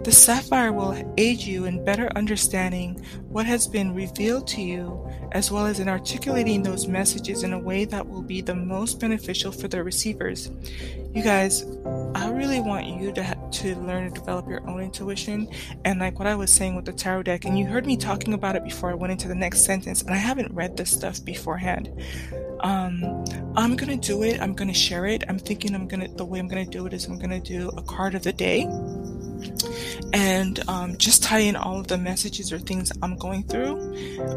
The 0.00 0.12
sapphire 0.12 0.72
will 0.72 1.14
aid 1.16 1.40
you 1.40 1.64
in 1.66 1.84
better 1.84 2.10
understanding 2.16 3.04
what 3.28 3.46
has 3.46 3.66
been 3.66 3.94
revealed 3.94 4.48
to 4.48 4.60
you, 4.60 5.08
as 5.32 5.50
well 5.50 5.66
as 5.66 5.80
in 5.80 5.88
articulating 5.88 6.62
those 6.62 6.88
messages 6.88 7.42
in 7.42 7.52
a 7.52 7.58
way 7.58 7.84
that 7.84 8.08
will 8.08 8.22
be 8.22 8.40
the 8.40 8.54
most 8.54 8.98
beneficial 8.98 9.52
for 9.52 9.68
the 9.68 9.82
receivers. 9.84 10.50
You 11.14 11.22
guys, 11.22 11.64
I 12.14 12.30
really 12.30 12.60
want 12.60 12.86
you 12.86 13.12
to 13.12 13.38
to 13.52 13.76
learn 13.76 14.10
to 14.10 14.18
develop 14.18 14.48
your 14.48 14.68
own 14.68 14.80
intuition, 14.80 15.48
and 15.84 16.00
like 16.00 16.18
what 16.18 16.26
I 16.26 16.34
was 16.34 16.50
saying 16.50 16.74
with 16.74 16.86
the 16.86 16.92
tarot 16.92 17.24
deck, 17.24 17.44
and 17.44 17.58
you 17.58 17.66
heard 17.66 17.86
me 17.86 17.96
talking 17.96 18.34
about 18.34 18.56
it 18.56 18.64
before 18.64 18.90
I 18.90 18.94
went 18.94 19.12
into 19.12 19.28
the 19.28 19.34
next 19.34 19.64
sentence, 19.64 20.02
and 20.02 20.12
I 20.12 20.18
haven't 20.18 20.52
read 20.52 20.76
this 20.76 20.90
stuff 20.90 21.24
beforehand. 21.24 21.90
Um, 22.60 23.24
I'm 23.56 23.76
gonna 23.76 23.96
do 23.96 24.22
it. 24.22 24.40
I'm 24.40 24.54
gonna 24.54 24.74
share 24.74 25.06
it. 25.06 25.24
I'm 25.28 25.38
thinking 25.38 25.74
I'm 25.74 25.86
gonna 25.86 26.08
the 26.08 26.24
way 26.24 26.38
I'm 26.38 26.48
gonna 26.48 26.64
do 26.64 26.86
it 26.86 26.92
is 26.92 27.06
I'm 27.06 27.18
gonna 27.18 27.40
do 27.40 27.68
a 27.76 27.82
card 27.82 28.14
of 28.14 28.22
the 28.22 28.32
day 28.32 28.66
and 30.12 30.66
um, 30.68 30.96
just 30.98 31.22
tie 31.22 31.40
in 31.40 31.56
all 31.56 31.80
of 31.80 31.88
the 31.88 31.98
messages 31.98 32.52
or 32.52 32.58
things 32.58 32.92
I'm 33.02 33.16
going 33.16 33.44
through, 33.44 33.76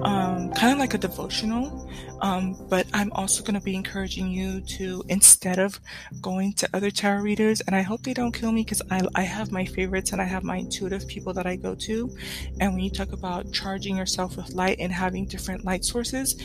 um, 0.03 0.51
kind 0.53 0.73
of 0.73 0.79
like 0.79 0.93
a 0.93 0.97
devotional. 0.97 1.89
Um, 2.21 2.55
but 2.69 2.87
I'm 2.93 3.11
also 3.11 3.43
going 3.43 3.55
to 3.55 3.61
be 3.61 3.75
encouraging 3.75 4.29
you 4.29 4.61
to, 4.61 5.03
instead 5.09 5.59
of 5.59 5.79
going 6.21 6.53
to 6.53 6.69
other 6.73 6.89
tarot 6.89 7.21
readers, 7.21 7.61
and 7.61 7.75
I 7.75 7.81
hope 7.81 8.03
they 8.03 8.13
don't 8.13 8.31
kill 8.31 8.51
me 8.51 8.63
because 8.63 8.81
I, 8.89 9.01
I 9.15 9.21
have 9.23 9.51
my 9.51 9.65
favorites 9.65 10.11
and 10.11 10.21
I 10.21 10.25
have 10.25 10.43
my 10.43 10.57
intuitive 10.57 11.07
people 11.07 11.33
that 11.33 11.45
I 11.45 11.55
go 11.55 11.75
to. 11.75 12.15
And 12.59 12.73
when 12.73 12.83
you 12.83 12.89
talk 12.89 13.11
about 13.11 13.51
charging 13.51 13.97
yourself 13.97 14.37
with 14.37 14.53
light 14.53 14.77
and 14.79 14.91
having 14.91 15.25
different 15.25 15.65
light 15.65 15.83
sources, 15.83 16.35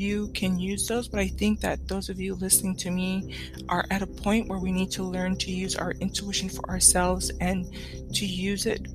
you 0.00 0.28
can 0.28 0.58
use 0.58 0.86
those. 0.86 1.08
But 1.08 1.20
I 1.20 1.28
think 1.28 1.60
that 1.60 1.86
those 1.86 2.08
of 2.08 2.20
you 2.20 2.34
listening 2.34 2.76
to 2.76 2.90
me 2.90 3.36
are 3.68 3.84
at 3.90 4.02
a 4.02 4.06
point 4.06 4.48
where 4.48 4.58
we 4.58 4.72
need 4.72 4.90
to 4.92 5.02
learn 5.02 5.36
to 5.36 5.52
use 5.52 5.76
our 5.76 5.92
intuition 6.00 6.48
for 6.48 6.68
ourselves 6.70 7.30
and 7.40 7.66
to 8.14 8.26
use 8.26 8.66
it 8.66 8.88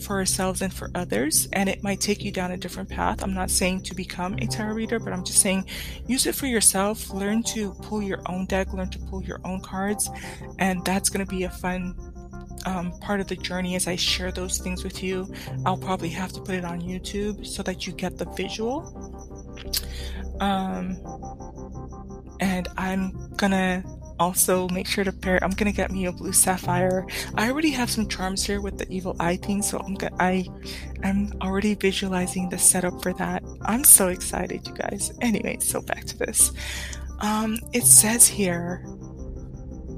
for 0.00 0.16
ourselves 0.16 0.62
and 0.62 0.72
for 0.72 0.90
others. 0.94 1.48
And 1.52 1.68
it 1.68 1.82
might 1.82 2.00
take 2.00 2.24
you 2.24 2.32
down 2.32 2.52
a 2.52 2.56
different 2.56 2.88
path. 2.88 3.22
I'm 3.22 3.34
not 3.34 3.50
saying 3.50 3.82
to 3.82 3.94
become 3.94 4.34
a 4.34 4.46
tarot 4.46 4.74
reader, 4.74 4.98
but 4.98 5.12
I'm 5.12 5.24
just 5.24 5.40
saying 5.40 5.66
use 6.06 6.26
it 6.26 6.34
for 6.34 6.46
yourself. 6.46 7.10
Learn 7.10 7.42
to 7.54 7.72
pull 7.82 8.02
your 8.02 8.20
own 8.26 8.46
deck, 8.46 8.72
learn 8.72 8.90
to 8.90 8.98
pull 8.98 9.22
your 9.22 9.40
own 9.44 9.60
cards. 9.60 10.10
And 10.58 10.84
that's 10.84 11.08
going 11.08 11.24
to 11.24 11.30
be 11.30 11.44
a 11.44 11.50
fun 11.50 11.94
um, 12.66 12.92
part 13.00 13.20
of 13.20 13.26
the 13.26 13.36
journey 13.36 13.74
as 13.76 13.88
I 13.88 13.96
share 13.96 14.32
those 14.32 14.58
things 14.58 14.84
with 14.84 15.02
you. 15.02 15.32
I'll 15.66 15.76
probably 15.76 16.10
have 16.10 16.32
to 16.32 16.40
put 16.40 16.54
it 16.54 16.64
on 16.64 16.80
YouTube 16.80 17.46
so 17.46 17.62
that 17.62 17.86
you 17.86 17.92
get 17.92 18.18
the 18.18 18.26
visual. 18.26 18.80
Um, 20.42 20.98
and 22.40 22.66
I'm 22.76 23.12
gonna 23.36 23.84
also 24.18 24.68
make 24.70 24.88
sure 24.88 25.04
to 25.04 25.12
pair. 25.12 25.42
I'm 25.42 25.52
gonna 25.52 25.70
get 25.70 25.92
me 25.92 26.06
a 26.06 26.12
blue 26.12 26.32
sapphire. 26.32 27.06
I 27.36 27.48
already 27.48 27.70
have 27.70 27.88
some 27.88 28.08
charms 28.08 28.44
here 28.44 28.60
with 28.60 28.76
the 28.76 28.88
evil 28.92 29.14
eye 29.20 29.36
thing, 29.36 29.62
so 29.62 29.78
I'm 29.78 29.94
gonna, 29.94 30.16
I, 30.18 30.44
I'm 31.04 31.32
already 31.40 31.74
visualizing 31.74 32.48
the 32.48 32.58
setup 32.58 33.00
for 33.04 33.12
that. 33.14 33.44
I'm 33.62 33.84
so 33.84 34.08
excited, 34.08 34.66
you 34.66 34.74
guys. 34.74 35.12
Anyway, 35.20 35.58
so 35.60 35.80
back 35.80 36.04
to 36.06 36.18
this. 36.18 36.50
Um, 37.20 37.58
it 37.72 37.84
says 37.84 38.26
here. 38.26 38.84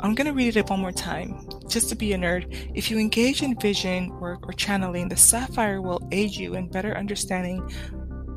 I'm 0.01 0.15
gonna 0.15 0.35
read 0.35 0.59
it 0.59 0.69
one 0.69 0.81
more 0.81 0.93
time, 0.93 1.49
just 1.67 1.89
to 1.89 1.97
be 1.97 2.13
a 2.13 2.19
nerd. 2.19 2.71
If 2.75 2.91
you 2.91 2.99
engage 2.99 3.43
in 3.43 3.59
vision 3.59 4.11
work 4.21 4.47
or 4.47 4.53
channeling, 4.53 5.09
the 5.09 5.17
sapphire 5.17 5.81
will 5.81 6.07
aid 6.13 6.33
you 6.33 6.57
in 6.57 6.69
better 6.69 6.95
understanding 6.95 7.67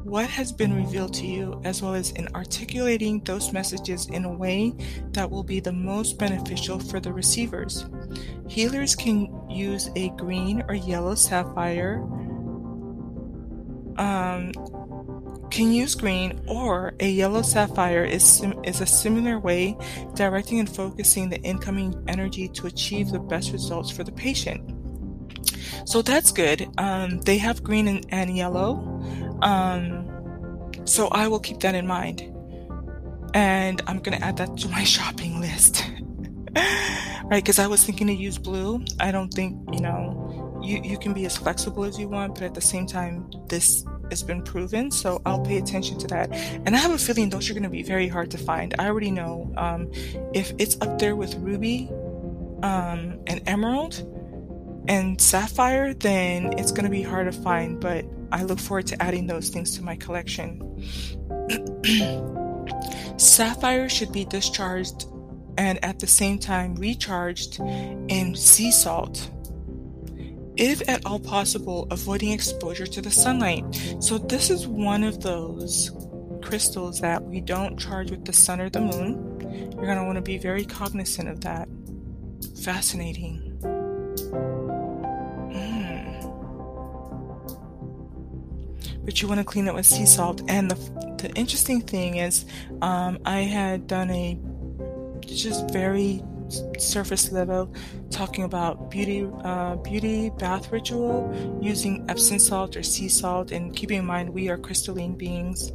what 0.08 0.30
has 0.30 0.54
been 0.54 0.74
revealed 0.74 1.14
to 1.14 1.28
you, 1.28 1.60
as 1.66 1.82
well 1.82 1.94
as 1.94 2.12
in 2.12 2.30
articulating 2.34 3.20
those 3.26 3.52
messages 3.52 4.08
in 4.08 4.24
a 4.24 4.32
way 4.32 4.74
that 5.12 5.30
will 5.30 5.44
be 5.44 5.60
the 5.60 5.74
most 5.74 6.18
beneficial 6.18 6.80
for 6.80 7.02
the 7.02 7.12
receivers. 7.12 7.86
Healers 8.48 8.96
can 8.96 9.28
use 9.50 9.90
a 9.98 10.10
green 10.12 10.64
or 10.70 10.76
yellow 10.76 11.14
sapphire, 11.14 11.98
um, 13.98 14.54
can 15.52 15.74
use 15.74 15.94
green 15.94 16.40
or 16.48 16.94
a 17.02 17.10
yellow 17.10 17.42
sapphire 17.42 18.06
is, 18.06 18.24
sim- 18.24 18.64
is 18.64 18.80
a 18.80 18.86
similar 18.86 19.40
way 19.40 19.76
directing 20.14 20.60
and 20.60 20.74
focusing 20.74 21.30
the 21.30 21.42
incoming 21.42 22.02
energy 22.08 22.48
to 22.50 22.68
achieve 22.68 23.12
the 23.12 23.20
best 23.20 23.52
results 23.52 23.92
for 23.92 24.06
the 24.06 24.12
patient. 24.14 24.74
So 25.86 26.02
that's 26.02 26.32
good. 26.32 26.68
Um, 26.78 27.20
they 27.22 27.38
have 27.38 27.64
green 27.64 27.88
and, 27.88 28.06
and 28.10 28.36
yellow. 28.36 28.97
Um, 29.42 30.72
so 30.86 31.08
I 31.10 31.28
will 31.28 31.40
keep 31.40 31.60
that 31.62 31.76
in 31.76 31.88
mind. 31.88 32.22
And 33.34 33.82
I'm 33.88 34.00
going 34.00 34.18
to 34.18 34.24
add 34.24 34.38
that 34.38 34.58
to 34.58 34.70
my 34.70 34.84
shopping 34.96 35.40
list. 35.40 35.84
right? 36.56 37.44
Because 37.44 37.60
I 37.60 37.68
was 37.68 37.84
thinking 37.84 38.08
to 38.08 38.14
use 38.14 38.38
blue. 38.38 38.84
I 39.00 39.12
don't 39.12 39.34
think, 39.34 39.58
you 39.74 39.82
know, 39.82 40.60
you, 40.64 40.82
you 40.84 40.98
can 40.98 41.14
be 41.14 41.26
as 41.26 41.38
flexible 41.38 41.84
as 41.84 42.00
you 42.00 42.08
want, 42.08 42.36
but 42.36 42.44
at 42.44 42.54
the 42.54 42.62
same 42.62 42.88
time, 42.88 43.30
this 43.48 43.86
has 44.10 44.24
been 44.24 44.42
proven. 44.42 44.90
So 44.92 45.22
I'll 45.26 45.42
pay 45.42 45.58
attention 45.58 45.98
to 46.00 46.08
that. 46.08 46.32
And 46.32 46.76
I 46.76 46.80
have 46.80 46.92
a 46.92 46.98
feeling 46.98 47.30
those 47.30 47.50
are 47.50 47.54
going 47.54 47.64
to 47.64 47.70
be 47.70 47.84
very 47.84 48.08
hard 48.08 48.32
to 48.32 48.38
find. 48.38 48.74
I 48.80 48.88
already 48.88 49.12
know 49.12 49.52
um, 49.58 49.92
if 50.34 50.54
it's 50.58 50.80
up 50.82 51.00
there 51.00 51.16
with 51.16 51.36
ruby 51.36 51.90
um, 52.64 53.20
and 53.28 53.42
emerald 53.46 54.06
and 54.88 55.20
sapphire, 55.20 55.94
then 55.94 56.54
it's 56.58 56.72
going 56.72 56.86
to 56.86 56.90
be 56.90 57.04
hard 57.04 57.32
to 57.32 57.42
find. 57.42 57.80
But 57.80 58.06
I 58.32 58.44
look 58.44 58.60
forward 58.60 58.88
to 58.88 59.02
adding 59.02 59.28
those 59.28 59.50
things 59.50 59.76
to 59.78 59.84
my 59.84 59.96
collection. 59.96 60.62
Sapphire 63.18 63.90
should 63.90 64.12
be 64.12 64.26
discharged 64.26 65.06
and 65.58 65.84
at 65.84 66.00
the 66.00 66.08
same 66.08 66.40
time 66.40 66.76
recharged 66.76 67.60
in 67.60 68.36
sea 68.36 68.72
salt. 68.72 69.32
If 70.56 70.88
at 70.90 71.06
all 71.06 71.20
possible, 71.20 71.88
avoiding 71.92 72.32
exposure 72.32 72.88
to 72.88 73.02
the 73.02 73.12
sunlight. 73.12 73.64
So, 74.00 74.18
this 74.18 74.50
is 74.50 74.68
one 74.68 75.04
of 75.04 75.22
those 75.22 75.92
crystals 76.42 77.02
that 77.02 77.24
we 77.24 77.42
don't 77.42 77.78
charge 77.78 78.10
with 78.10 78.26
the 78.26 78.34
sun 78.34 78.62
or 78.62 78.70
the 78.70 78.82
moon. 78.82 79.38
You're 79.76 79.86
going 79.86 79.98
to 79.98 80.04
want 80.04 80.16
to 80.16 80.22
be 80.22 80.38
very 80.38 80.66
cognizant 80.66 81.30
of 81.30 81.42
that. 81.42 81.68
Fascinating. 82.64 83.44
But 89.08 89.22
you 89.22 89.28
want 89.30 89.40
to 89.40 89.46
clean 89.46 89.70
it 89.70 89.74
with 89.74 89.86
sea 89.86 90.06
salt. 90.06 90.42
And 90.50 90.70
the, 90.70 90.76
the 91.24 91.32
interesting 91.36 91.80
thing 91.80 92.18
is, 92.18 92.46
um, 92.82 93.20
I 93.24 93.40
had 93.40 93.88
done 93.88 94.12
a 94.12 94.38
just 95.22 95.72
very 95.72 96.22
surface 96.78 97.32
level 97.32 97.74
talking 98.10 98.44
about 98.44 98.92
beauty 98.92 99.28
uh, 99.44 99.76
beauty 99.78 100.30
bath 100.38 100.72
ritual 100.74 101.60
using 101.62 102.06
Epsom 102.10 102.38
salt 102.38 102.76
or 102.76 102.84
sea 102.84 103.08
salt. 103.08 103.52
And 103.52 103.74
keeping 103.74 104.00
in 104.00 104.06
mind 104.06 104.30
we 104.30 104.50
are 104.50 104.58
crystalline 104.58 105.16
beings. 105.16 105.72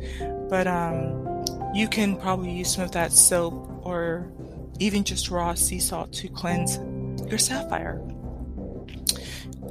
But 0.50 0.66
um, 0.66 1.42
you 1.74 1.88
can 1.88 2.18
probably 2.18 2.50
use 2.50 2.74
some 2.74 2.84
of 2.84 2.92
that 2.92 3.12
soap 3.12 3.80
or 3.82 4.30
even 4.78 5.04
just 5.04 5.30
raw 5.30 5.54
sea 5.54 5.78
salt 5.80 6.12
to 6.12 6.28
cleanse 6.28 6.76
your 7.30 7.38
sapphire 7.38 7.98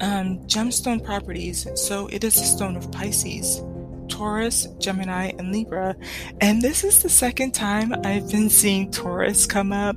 um, 0.01 0.39
gemstone 0.47 1.03
properties. 1.03 1.67
So 1.75 2.07
it 2.07 2.23
is 2.23 2.35
a 2.37 2.43
stone 2.43 2.75
of 2.75 2.91
Pisces, 2.91 3.63
Taurus, 4.09 4.67
Gemini, 4.79 5.31
and 5.37 5.51
Libra. 5.51 5.95
And 6.41 6.61
this 6.61 6.83
is 6.83 7.01
the 7.01 7.09
second 7.09 7.53
time 7.53 7.93
I've 8.03 8.29
been 8.29 8.49
seeing 8.49 8.91
Taurus 8.91 9.45
come 9.45 9.71
up. 9.71 9.95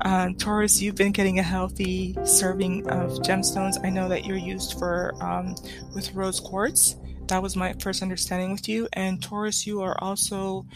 Um, 0.00 0.34
Taurus, 0.34 0.80
you've 0.80 0.96
been 0.96 1.12
getting 1.12 1.38
a 1.38 1.42
healthy 1.42 2.16
serving 2.24 2.88
of 2.88 3.18
gemstones. 3.20 3.84
I 3.84 3.90
know 3.90 4.08
that 4.08 4.24
you're 4.24 4.36
used 4.36 4.78
for 4.78 5.14
um, 5.22 5.54
with 5.94 6.14
rose 6.14 6.40
quartz. 6.40 6.96
That 7.26 7.42
was 7.42 7.56
my 7.56 7.74
first 7.80 8.02
understanding 8.02 8.52
with 8.52 8.68
you. 8.68 8.88
And 8.92 9.22
Taurus, 9.22 9.66
you 9.66 9.82
are 9.82 9.96
also 10.02 10.66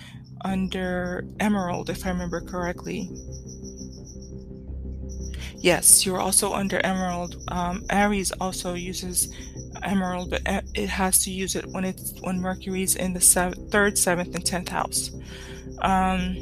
under 0.44 1.26
emerald, 1.40 1.90
if 1.90 2.06
I 2.06 2.10
remember 2.10 2.40
correctly. 2.40 3.10
Yes, 5.60 6.06
you're 6.06 6.20
also 6.20 6.52
under 6.52 6.78
emerald. 6.84 7.42
Um, 7.48 7.84
Aries 7.90 8.30
also 8.32 8.74
uses 8.74 9.34
emerald, 9.82 10.30
but 10.30 10.42
it 10.74 10.88
has 10.88 11.24
to 11.24 11.30
use 11.30 11.56
it 11.56 11.66
when 11.66 11.84
it's 11.84 12.14
when 12.20 12.40
Mercury's 12.40 12.94
in 12.94 13.12
the 13.12 13.20
seventh, 13.20 13.70
third, 13.72 13.98
seventh, 13.98 14.34
and 14.34 14.46
tenth 14.46 14.68
house. 14.68 15.10
Um, 15.80 16.36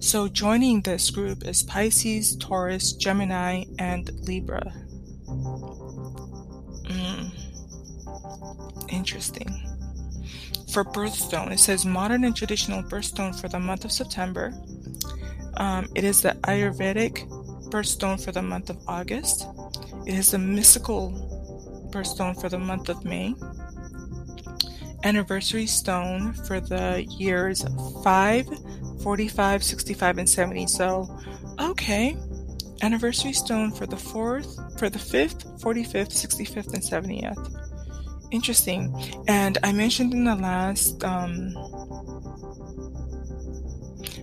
so 0.00 0.28
joining 0.28 0.82
this 0.82 1.10
group 1.10 1.46
is 1.46 1.62
Pisces, 1.62 2.36
Taurus, 2.36 2.92
Gemini, 2.92 3.64
and 3.78 4.10
Libra. 4.28 4.74
Mm. 6.84 7.30
Interesting. 8.90 9.48
For 10.70 10.84
birthstone, 10.84 11.52
it 11.52 11.58
says 11.58 11.86
modern 11.86 12.24
and 12.24 12.36
traditional 12.36 12.82
birthstone 12.82 13.34
for 13.40 13.48
the 13.48 13.58
month 13.58 13.86
of 13.86 13.92
September. 13.92 14.52
Um, 15.56 15.88
it 15.94 16.04
is 16.04 16.20
the 16.20 16.36
Ayurvedic 16.42 17.30
birthstone 17.74 18.24
for 18.24 18.30
the 18.30 18.40
month 18.40 18.70
of 18.70 18.78
August. 18.86 19.48
It 20.06 20.14
is 20.14 20.30
the 20.30 20.38
mystical 20.38 21.10
birthstone 21.90 22.40
for 22.40 22.48
the 22.48 22.58
month 22.58 22.88
of 22.88 23.04
May. 23.04 23.34
Anniversary 25.02 25.66
stone 25.66 26.34
for 26.34 26.60
the 26.60 27.04
years 27.18 27.64
5, 28.04 28.48
45, 29.02 29.64
65, 29.64 30.18
and 30.18 30.30
70. 30.30 30.68
So, 30.68 31.18
okay. 31.60 32.16
Anniversary 32.82 33.32
stone 33.32 33.72
for 33.72 33.86
the 33.86 33.96
4th, 33.96 34.78
for 34.78 34.88
the 34.88 35.00
5th, 35.00 35.60
45th, 35.60 36.12
65th, 36.12 36.74
and 36.74 36.82
70th. 36.82 38.30
Interesting. 38.30 38.94
And 39.26 39.58
I 39.64 39.72
mentioned 39.72 40.12
in 40.12 40.22
the 40.22 40.36
last 40.36 41.02
um, 41.02 41.54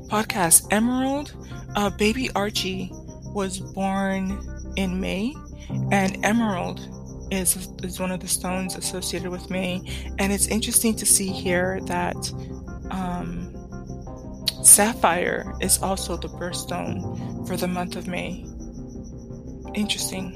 podcast, 0.07 0.67
Emerald, 0.71 1.33
uh, 1.75 1.89
baby 1.89 2.29
Archie 2.33 2.91
was 3.33 3.59
born 3.59 4.39
in 4.75 4.99
May, 4.99 5.35
and 5.91 6.23
Emerald 6.25 6.79
is 7.31 7.69
is 7.83 7.99
one 7.99 8.11
of 8.11 8.19
the 8.19 8.27
stones 8.27 8.75
associated 8.75 9.29
with 9.29 9.49
May. 9.49 9.81
And 10.19 10.31
it's 10.31 10.47
interesting 10.47 10.95
to 10.97 11.05
see 11.05 11.29
here 11.29 11.79
that 11.85 12.15
um, 12.91 13.51
Sapphire 14.63 15.55
is 15.61 15.81
also 15.81 16.17
the 16.17 16.27
birthstone 16.27 17.47
for 17.47 17.55
the 17.57 17.67
month 17.67 17.95
of 17.95 18.07
May. 18.07 18.45
Interesting. 19.73 20.31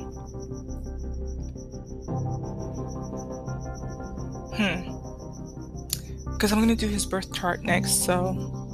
Hmm. 4.56 4.92
Because 6.32 6.52
I'm 6.52 6.66
to 6.68 6.76
do 6.76 6.88
his 6.88 7.06
birth 7.06 7.34
chart 7.34 7.64
next, 7.64 8.06
so 8.06 8.65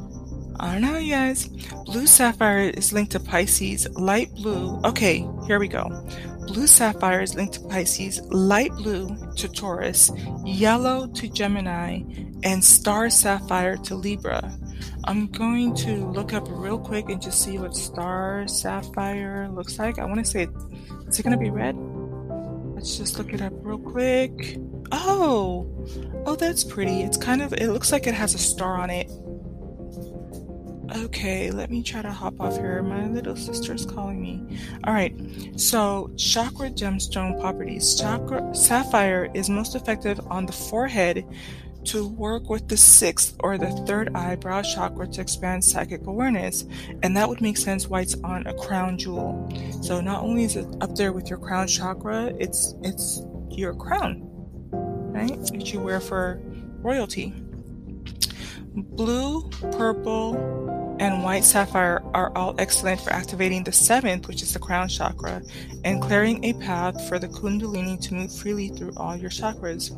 I 0.62 0.74
don't 0.74 0.84
know, 0.84 0.98
you 1.00 1.12
guys. 1.12 1.48
Blue 1.86 2.06
sapphire 2.06 2.70
is 2.70 2.94
linked 2.94 3.14
to 3.14 3.20
Pisces. 3.20 3.90
Light 3.96 4.32
blue. 4.36 4.80
Okay, 4.86 5.28
here 5.48 5.58
we 5.58 5.68
go. 5.68 5.90
Blue 6.46 6.68
sapphire 6.68 7.22
is 7.22 7.34
linked 7.34 7.56
to 7.56 7.62
Pisces. 7.62 8.22
Light 8.26 8.70
blue 8.74 9.18
to 9.38 9.48
Taurus. 9.48 10.12
Yellow 10.46 11.08
to 11.14 11.28
Gemini. 11.28 12.04
And 12.44 12.64
star 12.64 13.10
sapphire 13.10 13.76
to 13.78 13.96
Libra. 13.96 14.56
I'm 15.06 15.32
going 15.32 15.74
to 15.78 16.06
look 16.12 16.32
up 16.32 16.46
real 16.48 16.78
quick 16.78 17.10
and 17.10 17.20
just 17.20 17.42
see 17.44 17.58
what 17.58 17.76
star 17.76 18.48
sapphire 18.48 19.50
looks 19.50 19.80
like. 19.80 19.98
I 19.98 20.06
want 20.06 20.20
to 20.20 20.26
say, 20.26 20.48
is 21.08 21.18
it 21.18 21.24
going 21.24 21.36
to 21.36 21.44
be 21.44 21.50
red? 21.50 21.76
Let's 22.76 23.00
just 23.00 23.18
look 23.18 23.34
it 23.34 23.42
up 23.42 23.54
real 23.64 23.80
quick. 23.80 24.60
Oh, 24.92 25.88
oh, 26.28 26.36
that's 26.36 26.64
pretty. 26.64 27.02
It's 27.02 27.18
kind 27.18 27.42
of, 27.42 27.52
it 27.54 27.70
looks 27.70 27.92
like 27.92 28.06
it 28.06 28.14
has 28.14 28.36
a 28.36 28.40
star 28.40 28.78
on 28.78 28.92
it. 28.92 29.10
Okay, 30.94 31.52
let 31.52 31.72
me 31.72 31.82
try 31.82 32.02
to 32.02 32.12
hop 32.12 32.40
off 32.42 32.58
here. 32.58 32.84
My 32.84 33.08
little 33.08 33.36
sister 33.36 33.74
is 33.74 33.86
calling 33.86 34.22
me. 34.22 34.60
All 34.84 34.94
right, 34.94 35.16
so 35.56 36.12
chakra 36.18 36.70
gemstone 36.70 37.40
properties. 37.40 37.96
Chakra 37.96 38.54
sapphire 38.54 39.30
is 39.34 39.50
most 39.50 39.76
effective 39.76 40.20
on 40.28 40.46
the 40.46 40.52
forehead 40.52 41.26
to 41.86 42.08
work 42.08 42.50
with 42.50 42.68
the 42.68 42.78
sixth 42.78 43.36
or 43.40 43.58
the 43.58 43.72
third 43.88 44.16
eyebrow 44.16 44.62
chakra 44.62 45.08
to 45.08 45.22
expand 45.22 45.64
psychic 45.64 46.06
awareness. 46.06 46.66
And 47.04 47.16
that 47.16 47.28
would 47.28 47.42
make 47.42 47.58
sense 47.58 47.88
why 47.88 48.02
it's 48.02 48.16
on 48.24 48.46
a 48.48 48.54
crown 48.54 48.98
jewel. 48.98 49.50
So 49.82 50.02
not 50.02 50.24
only 50.24 50.44
is 50.44 50.58
it 50.58 50.68
up 50.82 50.96
there 50.96 51.14
with 51.14 51.30
your 51.30 51.40
crown 51.40 51.68
chakra, 51.68 52.34
it's 52.38 52.76
it's 52.84 53.22
your 53.50 53.74
crown, 53.74 54.22
right? 55.14 55.40
That 55.46 55.74
you 55.74 55.80
wear 55.80 56.02
for 56.02 56.42
royalty. 56.82 57.34
Blue, 58.74 59.50
purple, 59.72 60.70
and 61.02 61.24
white 61.24 61.44
sapphire 61.44 62.00
are 62.14 62.32
all 62.36 62.54
excellent 62.60 63.02
for 63.02 63.12
activating 63.12 63.64
the 63.64 63.72
seventh, 63.72 64.28
which 64.28 64.44
is 64.44 64.54
the 64.54 64.60
crown 64.60 64.88
chakra, 64.88 65.42
and 65.84 66.00
clearing 66.00 66.44
a 66.46 66.54
path 66.54 67.10
for 67.10 67.18
the 67.18 67.28
kundalini 67.28 68.00
to 68.00 68.14
move 68.14 68.32
freely 68.32 68.68
through 68.68 68.94
all 68.96 69.16
your 69.16 69.32
chakras. 69.32 69.90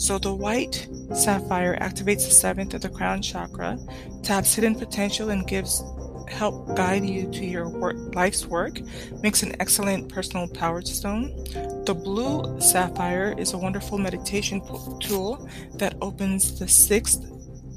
So 0.00 0.18
the 0.18 0.32
white 0.32 0.86
sapphire 1.16 1.76
activates 1.80 2.26
the 2.26 2.30
seventh 2.30 2.74
of 2.74 2.80
the 2.80 2.88
crown 2.88 3.22
chakra, 3.22 3.76
taps 4.22 4.54
hidden 4.54 4.76
potential, 4.76 5.30
and 5.30 5.48
gives 5.48 5.82
help 6.28 6.76
guide 6.76 7.04
you 7.04 7.28
to 7.32 7.44
your 7.44 7.68
work, 7.68 7.96
life's 8.14 8.46
work, 8.46 8.80
makes 9.20 9.42
an 9.42 9.56
excellent 9.58 10.08
personal 10.08 10.46
power 10.46 10.80
stone. 10.82 11.34
The 11.86 11.94
blue 11.94 12.60
sapphire 12.60 13.34
is 13.36 13.52
a 13.52 13.58
wonderful 13.58 13.98
meditation 13.98 14.62
tool 15.00 15.48
that 15.74 15.96
opens 16.00 16.60
the 16.60 16.68
sixth 16.68 17.31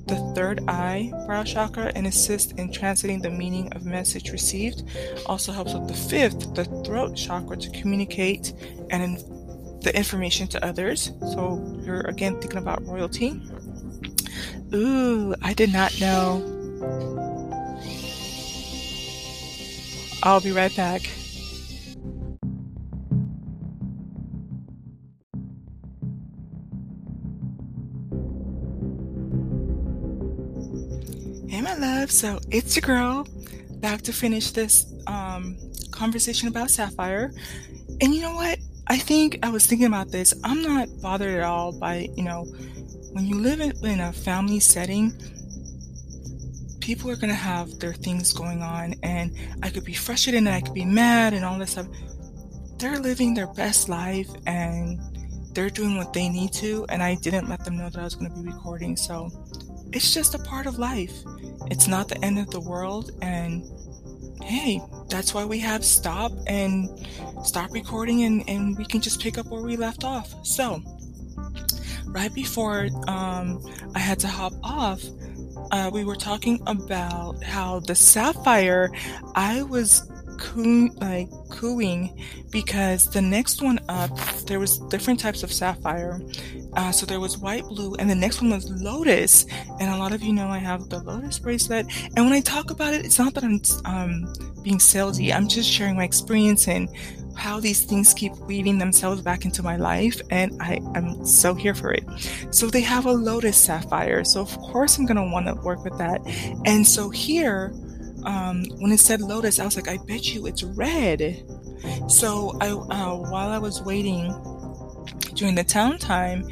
the 0.07 0.17
third 0.35 0.61
eye 0.67 1.11
brow 1.25 1.43
chakra 1.43 1.91
and 1.95 2.07
assists 2.07 2.51
in 2.53 2.71
translating 2.71 3.21
the 3.21 3.29
meaning 3.29 3.71
of 3.73 3.85
message 3.85 4.31
received. 4.31 4.83
Also 5.25 5.51
helps 5.51 5.73
with 5.73 5.87
the 5.87 5.93
fifth, 5.93 6.53
the 6.53 6.65
throat 6.85 7.15
chakra, 7.15 7.57
to 7.57 7.69
communicate 7.71 8.53
and 8.89 9.03
in- 9.03 9.79
the 9.81 9.91
information 9.95 10.47
to 10.47 10.65
others. 10.65 11.11
So 11.21 11.61
you're 11.83 12.01
again 12.01 12.39
thinking 12.39 12.57
about 12.57 12.85
royalty. 12.85 13.41
Ooh, 14.73 15.35
I 15.41 15.53
did 15.53 15.71
not 15.71 15.99
know. 15.99 16.51
I'll 20.23 20.41
be 20.41 20.51
right 20.51 20.75
back. 20.75 21.07
So 32.11 32.39
it's 32.51 32.75
your 32.75 32.81
girl 32.81 33.27
back 33.81 34.01
to 34.03 34.13
finish 34.13 34.51
this 34.51 34.85
um, 35.07 35.57
conversation 35.91 36.47
about 36.47 36.69
Sapphire. 36.69 37.31
And 38.01 38.13
you 38.13 38.21
know 38.21 38.33
what? 38.33 38.59
I 38.87 38.97
think 38.97 39.39
I 39.43 39.49
was 39.49 39.65
thinking 39.65 39.87
about 39.87 40.11
this. 40.11 40.33
I'm 40.43 40.61
not 40.61 40.87
bothered 41.01 41.35
at 41.35 41.43
all 41.43 41.71
by, 41.71 42.07
you 42.15 42.23
know, 42.23 42.43
when 43.13 43.25
you 43.25 43.39
live 43.39 43.59
in, 43.59 43.73
in 43.85 43.99
a 43.99 44.13
family 44.13 44.59
setting, 44.59 45.13
people 46.81 47.09
are 47.09 47.15
going 47.15 47.29
to 47.29 47.33
have 47.33 47.79
their 47.79 47.93
things 47.93 48.31
going 48.33 48.61
on. 48.61 48.93
And 49.01 49.35
I 49.63 49.69
could 49.69 49.85
be 49.85 49.93
frustrated 49.93 50.39
and 50.39 50.49
I 50.49 50.61
could 50.61 50.73
be 50.73 50.85
mad 50.85 51.33
and 51.33 51.43
all 51.43 51.57
this 51.57 51.71
stuff. 51.71 51.87
They're 52.77 52.99
living 52.99 53.33
their 53.33 53.47
best 53.47 53.89
life 53.89 54.29
and 54.45 54.99
they're 55.53 55.69
doing 55.69 55.97
what 55.97 56.13
they 56.13 56.29
need 56.29 56.53
to. 56.53 56.85
And 56.89 57.01
I 57.01 57.15
didn't 57.15 57.49
let 57.49 57.65
them 57.65 57.77
know 57.77 57.89
that 57.89 57.99
I 57.99 58.03
was 58.03 58.15
going 58.15 58.29
to 58.31 58.39
be 58.39 58.47
recording. 58.47 58.95
So 58.95 59.31
it's 59.91 60.13
just 60.13 60.36
a 60.36 60.39
part 60.39 60.65
of 60.65 60.78
life. 60.78 61.13
It's 61.71 61.88
not 61.88 62.08
the 62.08 62.24
end 62.24 62.39
of 62.39 62.50
the 62.52 62.60
world. 62.60 63.12
And 63.21 63.63
hey, 64.43 64.82
that's 65.10 65.34
why 65.34 65.45
we 65.45 65.60
have 65.60 65.84
stop 65.84 66.32
and 66.48 66.89
stop 67.43 67.71
recording 67.71 68.24
and, 68.24 68.48
and 68.50 68.78
we 68.78 68.86
can 68.86 69.02
just 69.02 69.21
pick 69.21 69.38
up 69.38 69.48
where 69.48 69.62
we 69.62 69.78
left 69.78 70.04
off. 70.04 70.34
So, 70.45 70.82
right 72.08 72.34
before 72.34 72.89
um, 73.08 73.63
I 73.95 74.00
had 74.00 74.19
to 74.19 74.28
hop 74.28 74.54
off, 74.63 75.04
uh, 75.71 75.89
we 75.93 76.04
were 76.04 76.15
talking 76.15 76.62
about 76.67 77.43
how 77.43 77.80
the 77.80 77.95
sapphire, 77.95 78.91
I 79.36 79.63
was 79.63 80.10
coo- 80.38 80.91
like 81.02 81.30
cooing 81.50 82.21
because 82.52 83.06
the 83.06 83.21
next 83.21 83.62
one 83.62 83.80
up 83.89 84.17
there 84.45 84.60
was 84.60 84.80
different 84.89 85.19
types 85.19 85.43
of 85.43 85.52
sapphire 85.52 86.21
uh, 86.75 86.91
so 86.91 87.05
there 87.05 87.19
was 87.19 87.38
white 87.38 87.63
blue 87.63 87.95
and 87.95 88.09
the 88.09 88.15
next 88.15 88.41
one 88.41 88.51
was 88.51 88.69
lotus 88.81 89.45
and 89.79 89.93
a 89.93 89.97
lot 89.97 90.13
of 90.13 90.21
you 90.21 90.33
know 90.33 90.47
i 90.47 90.57
have 90.57 90.89
the 90.89 90.99
lotus 90.99 91.39
bracelet 91.39 91.85
and 92.15 92.25
when 92.25 92.33
i 92.33 92.41
talk 92.41 92.71
about 92.71 92.93
it 92.93 93.05
it's 93.05 93.19
not 93.19 93.33
that 93.33 93.43
i'm 93.43 93.61
um, 93.85 94.33
being 94.61 94.77
salesy 94.77 95.33
i'm 95.33 95.47
just 95.47 95.69
sharing 95.69 95.95
my 95.95 96.03
experience 96.03 96.67
and 96.67 96.89
how 97.35 97.59
these 97.59 97.83
things 97.83 98.13
keep 98.13 98.33
weaving 98.47 98.77
themselves 98.77 99.21
back 99.21 99.45
into 99.45 99.61
my 99.61 99.75
life 99.75 100.21
and 100.29 100.55
I, 100.61 100.79
am 100.95 101.25
so 101.25 101.53
here 101.53 101.75
for 101.75 101.91
it. 101.91 102.05
So 102.49 102.67
they 102.67 102.79
have 102.79 103.07
a 103.07 103.11
lotus 103.11 103.57
sapphire. 103.57 104.23
So 104.23 104.39
of 104.39 104.57
course 104.57 104.97
I'm 104.97 105.05
gonna 105.05 105.29
want 105.29 105.47
to 105.47 105.53
work 105.55 105.83
with 105.83 105.97
that. 105.97 106.21
And 106.65 106.88
so 106.88 107.09
here 107.09 107.73
um, 108.25 108.65
when 108.79 108.91
it 108.91 108.99
said 108.99 109.21
Lotus, 109.21 109.59
I 109.59 109.65
was 109.65 109.75
like, 109.75 109.88
I 109.88 109.97
bet 110.05 110.33
you 110.33 110.47
it's 110.47 110.63
red. 110.63 111.43
So 112.07 112.57
I, 112.59 112.69
uh, 112.69 113.15
while 113.15 113.49
I 113.49 113.59
was 113.59 113.81
waiting 113.83 114.33
during 115.36 115.56
the 115.56 115.63
town 115.63 115.98
time, 115.98 116.48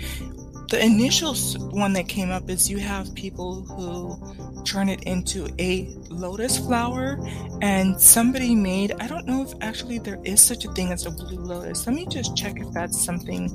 the 0.69 0.83
initial 0.83 1.35
one 1.71 1.93
that 1.93 2.07
came 2.07 2.31
up 2.31 2.49
is 2.49 2.69
you 2.69 2.79
have 2.79 3.13
people 3.15 3.61
who 3.61 4.63
turn 4.63 4.89
it 4.89 5.03
into 5.03 5.47
a 5.59 5.93
lotus 6.09 6.57
flower 6.57 7.19
and 7.61 7.99
somebody 7.99 8.55
made 8.55 8.93
i 8.99 9.07
don't 9.07 9.25
know 9.25 9.43
if 9.43 9.53
actually 9.61 9.99
there 9.99 10.19
is 10.23 10.41
such 10.41 10.63
a 10.63 10.71
thing 10.71 10.91
as 10.91 11.05
a 11.05 11.11
blue 11.11 11.37
lotus. 11.37 11.85
Let 11.85 11.95
me 11.95 12.05
just 12.05 12.35
check 12.35 12.59
if 12.59 12.71
that's 12.71 13.03
something 13.03 13.49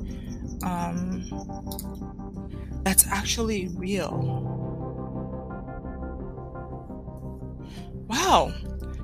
um, 0.63 1.25
that's 2.83 3.07
actually 3.07 3.69
real. 3.69 4.45
Wow 8.07 8.53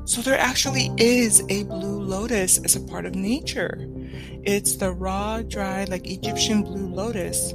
so 0.06 0.22
there 0.22 0.38
actually 0.38 0.92
is 0.98 1.42
a 1.50 1.64
blue 1.64 2.02
lotus 2.02 2.58
as 2.64 2.76
a 2.76 2.82
part 2.82 3.06
of 3.06 3.16
nature 3.16 3.88
it's 4.44 4.76
the 4.78 4.92
raw 4.92 5.42
dry 5.42 5.84
like 5.86 6.08
egyptian 6.08 6.64
blue 6.64 6.88
lotus 6.88 7.54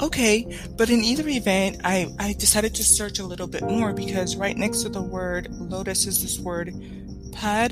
Okay, 0.00 0.58
but 0.76 0.90
in 0.90 1.02
either 1.02 1.28
event, 1.28 1.80
I, 1.84 2.12
I 2.18 2.32
decided 2.32 2.74
to 2.74 2.82
search 2.82 3.20
a 3.20 3.24
little 3.24 3.46
bit 3.46 3.62
more 3.62 3.92
because 3.92 4.34
right 4.34 4.56
next 4.56 4.82
to 4.82 4.88
the 4.88 5.00
word 5.00 5.46
lotus 5.52 6.06
is 6.06 6.20
this 6.20 6.40
word 6.40 6.74
pad 7.30 7.70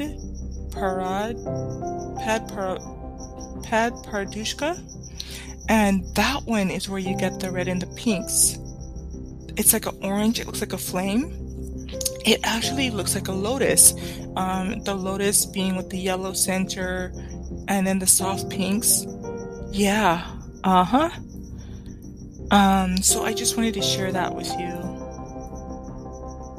parad 0.70 1.36
pad 2.18 2.48
par, 2.48 2.78
pad 3.64 3.92
pardushka, 4.04 4.78
and 5.68 6.04
that 6.14 6.44
one 6.44 6.70
is 6.70 6.88
where 6.88 7.00
you 7.00 7.16
get 7.16 7.40
the 7.40 7.50
red 7.50 7.66
and 7.66 7.82
the 7.82 7.86
pinks. 7.88 8.56
It's 9.56 9.72
like 9.72 9.86
an 9.86 9.98
orange. 10.02 10.38
It 10.38 10.46
looks 10.46 10.60
like 10.60 10.72
a 10.72 10.78
flame. 10.78 11.41
It 12.24 12.40
actually 12.44 12.90
looks 12.90 13.14
like 13.14 13.28
a 13.28 13.32
lotus. 13.32 13.94
Um, 14.36 14.80
the 14.84 14.94
lotus 14.94 15.46
being 15.46 15.76
with 15.76 15.90
the 15.90 15.98
yellow 15.98 16.32
center, 16.32 17.12
and 17.68 17.86
then 17.86 17.98
the 17.98 18.06
soft 18.06 18.48
pinks. 18.50 19.06
Yeah. 19.70 20.26
Uh 20.64 20.84
huh. 20.84 21.10
Um, 22.50 22.98
so 22.98 23.24
I 23.24 23.32
just 23.32 23.56
wanted 23.56 23.74
to 23.74 23.82
share 23.82 24.12
that 24.12 24.34
with 24.34 24.50
you. 24.58 24.72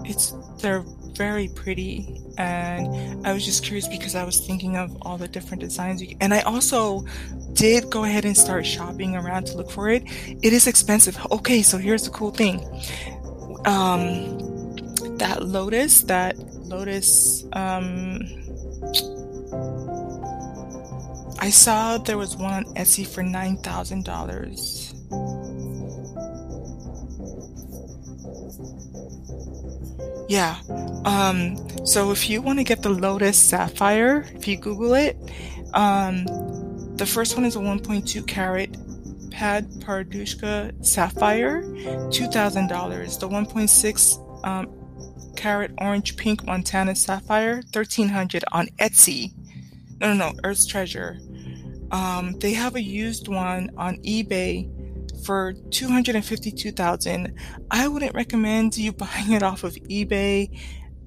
It's 0.05 0.33
they're 0.59 0.83
very 1.15 1.47
pretty, 1.49 2.19
and 2.37 3.25
I 3.25 3.33
was 3.33 3.45
just 3.45 3.63
curious 3.63 3.87
because 3.87 4.15
I 4.15 4.23
was 4.23 4.45
thinking 4.45 4.75
of 4.77 4.97
all 5.03 5.17
the 5.17 5.27
different 5.27 5.61
designs. 5.61 6.01
You, 6.01 6.17
and 6.19 6.33
I 6.33 6.41
also 6.41 7.05
did 7.53 7.89
go 7.91 8.03
ahead 8.03 8.25
and 8.25 8.35
start 8.35 8.65
shopping 8.65 9.15
around 9.15 9.45
to 9.47 9.57
look 9.57 9.69
for 9.69 9.89
it. 9.89 10.03
It 10.27 10.51
is 10.53 10.65
expensive. 10.67 11.17
Okay, 11.31 11.61
so 11.61 11.77
here's 11.77 12.03
the 12.03 12.09
cool 12.09 12.31
thing. 12.31 12.65
Um, 13.65 14.52
that 15.17 15.43
lotus, 15.43 16.01
that 16.03 16.37
lotus, 16.65 17.45
um, 17.53 18.19
I 21.39 21.49
saw 21.49 21.97
there 21.97 22.17
was 22.17 22.37
one 22.37 22.53
on 22.53 22.65
Etsy 22.75 23.05
for 23.05 23.23
nine 23.23 23.57
thousand 23.57 24.05
dollars. 24.05 24.93
Yeah. 30.29 30.57
Um, 31.05 31.57
so 31.85 32.11
if 32.11 32.29
you 32.29 32.41
want 32.41 32.59
to 32.59 32.63
get 32.63 32.81
the 32.81 32.89
Lotus 32.89 33.37
Sapphire, 33.37 34.25
if 34.33 34.47
you 34.47 34.57
Google 34.57 34.93
it, 34.93 35.17
um, 35.73 36.25
the 36.95 37.05
first 37.05 37.35
one 37.35 37.45
is 37.45 37.55
a 37.55 37.59
1.2 37.59 38.25
carat 38.25 38.75
Pad 39.29 39.69
Pardushka 39.79 40.73
Sapphire, 40.85 41.63
$2,000. 41.63 43.19
The 43.19 43.27
1.6 43.29 44.45
um, 44.47 44.82
carat 45.43 45.71
orange 45.79 46.15
pink 46.15 46.45
Montana 46.45 46.95
Sapphire, 46.95 47.55
1300 47.73 48.45
on 48.53 48.67
Etsy. 48.79 49.33
No, 49.99 50.13
no, 50.13 50.29
no, 50.29 50.39
Earth's 50.45 50.65
Treasure. 50.65 51.19
Um, 51.91 52.39
they 52.39 52.53
have 52.53 52.75
a 52.75 52.81
used 52.81 53.27
one 53.27 53.69
on 53.75 53.97
eBay 54.03 54.71
for 55.25 55.51
252,000. 55.51 57.35
I 57.69 57.89
wouldn't 57.89 58.15
recommend 58.15 58.77
you 58.77 58.93
buying 59.05 59.33
it 59.33 59.43
off 59.43 59.65
of 59.65 59.73
eBay 59.75 60.57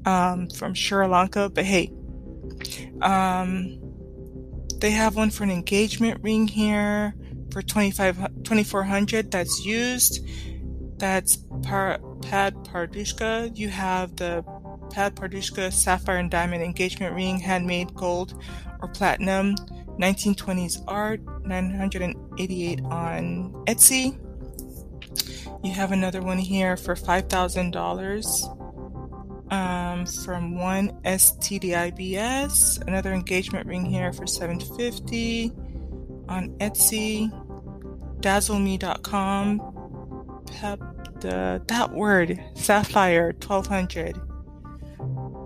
um, 0.05 0.51
from 0.51 0.75
Sri 0.75 1.07
Lanka, 1.07 1.49
but 1.49 1.65
hey, 1.65 1.91
um, 3.01 3.79
they 4.81 4.91
have 4.91 5.17
one 5.17 5.31
for 5.31 5.45
an 5.45 5.51
engagement 5.51 6.23
ring 6.23 6.47
here 6.47 7.15
for 7.51 7.63
25 7.63 8.43
2400 8.43 9.31
that's 9.31 9.65
used. 9.65 10.21
That's 10.99 11.37
par, 11.63 11.99
Pad 12.23 12.55
Pardushka. 12.65 13.57
You 13.57 13.69
have 13.69 14.17
the 14.17 14.45
Pad 14.91 15.17
Pardushka 15.17 15.73
sapphire 15.73 16.17
and 16.17 16.31
diamond 16.31 16.63
engagement 16.63 17.15
ring, 17.15 17.39
handmade 17.39 17.95
gold 17.95 18.41
or 18.81 18.89
platinum 18.89 19.55
1920s 19.99 20.83
art, 20.87 21.21
988 21.47 22.81
on 22.85 23.53
Etsy. 23.67 24.19
You 25.65 25.73
have 25.73 25.93
another 25.93 26.21
one 26.21 26.39
here 26.39 26.77
for 26.77 26.95
$5,000 26.95 29.53
um, 29.53 30.07
from 30.07 30.59
one 30.59 30.91
STDIBS. 31.05 32.87
Another 32.87 33.13
engagement 33.13 33.67
ring 33.67 33.85
here 33.85 34.13
for 34.13 34.27
750 34.27 35.53
on 36.29 36.51
Etsy. 36.59 37.31
DazzleMe.com. 38.21 39.61
Pep, 40.47 40.81
the, 41.21 41.63
that 41.67 41.93
word, 41.93 42.41
Sapphire, 42.55 43.35
1200 43.43 44.17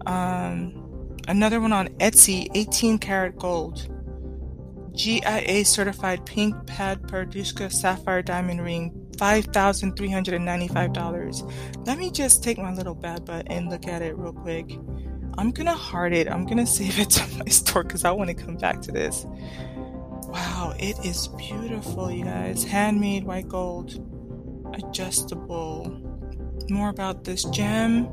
um, 0.07 0.81
Another 1.29 1.61
one 1.61 1.73
on 1.73 1.89
Etsy, 1.99 2.49
18 2.55 2.99
karat 2.99 3.37
gold. 3.39 3.87
GIA 4.93 5.65
certified 5.65 6.27
pink 6.27 6.67
pad 6.67 7.01
Pardushka 7.03 7.73
sapphire 7.73 8.23
diamond 8.23 8.63
ring, 8.63 8.91
$5,395. 9.13 11.87
Let 11.87 11.99
me 11.99 12.11
just 12.11 12.43
take 12.43 12.59
my 12.59 12.75
little 12.75 12.97
bad 12.97 13.25
butt 13.25 13.47
and 13.47 13.71
look 13.71 13.87
at 13.87 14.03
it 14.03 14.19
real 14.19 14.33
quick. 14.33 14.77
I'm 15.39 15.53
gonna 15.53 15.75
heart 15.75 16.13
it. 16.13 16.29
I'm 16.29 16.45
gonna 16.47 16.67
save 16.79 16.99
it 16.99 17.11
to 17.11 17.39
my 17.39 17.45
store 17.45 17.85
because 17.85 18.05
I 18.05 18.11
want 18.11 18.27
to 18.29 18.35
come 18.35 18.57
back 18.57 18.83
to 18.83 18.91
this. 18.91 19.25
Wow, 20.25 20.75
it 20.79 20.99
is 21.05 21.29
beautiful, 21.29 22.11
you 22.11 22.25
guys. 22.25 22.65
Handmade 22.65 23.23
white 23.25 23.49
gold, 23.49 23.95
adjustable. 24.75 25.91
More 26.69 26.89
about 26.89 27.25
this 27.25 27.45
gem. 27.45 28.05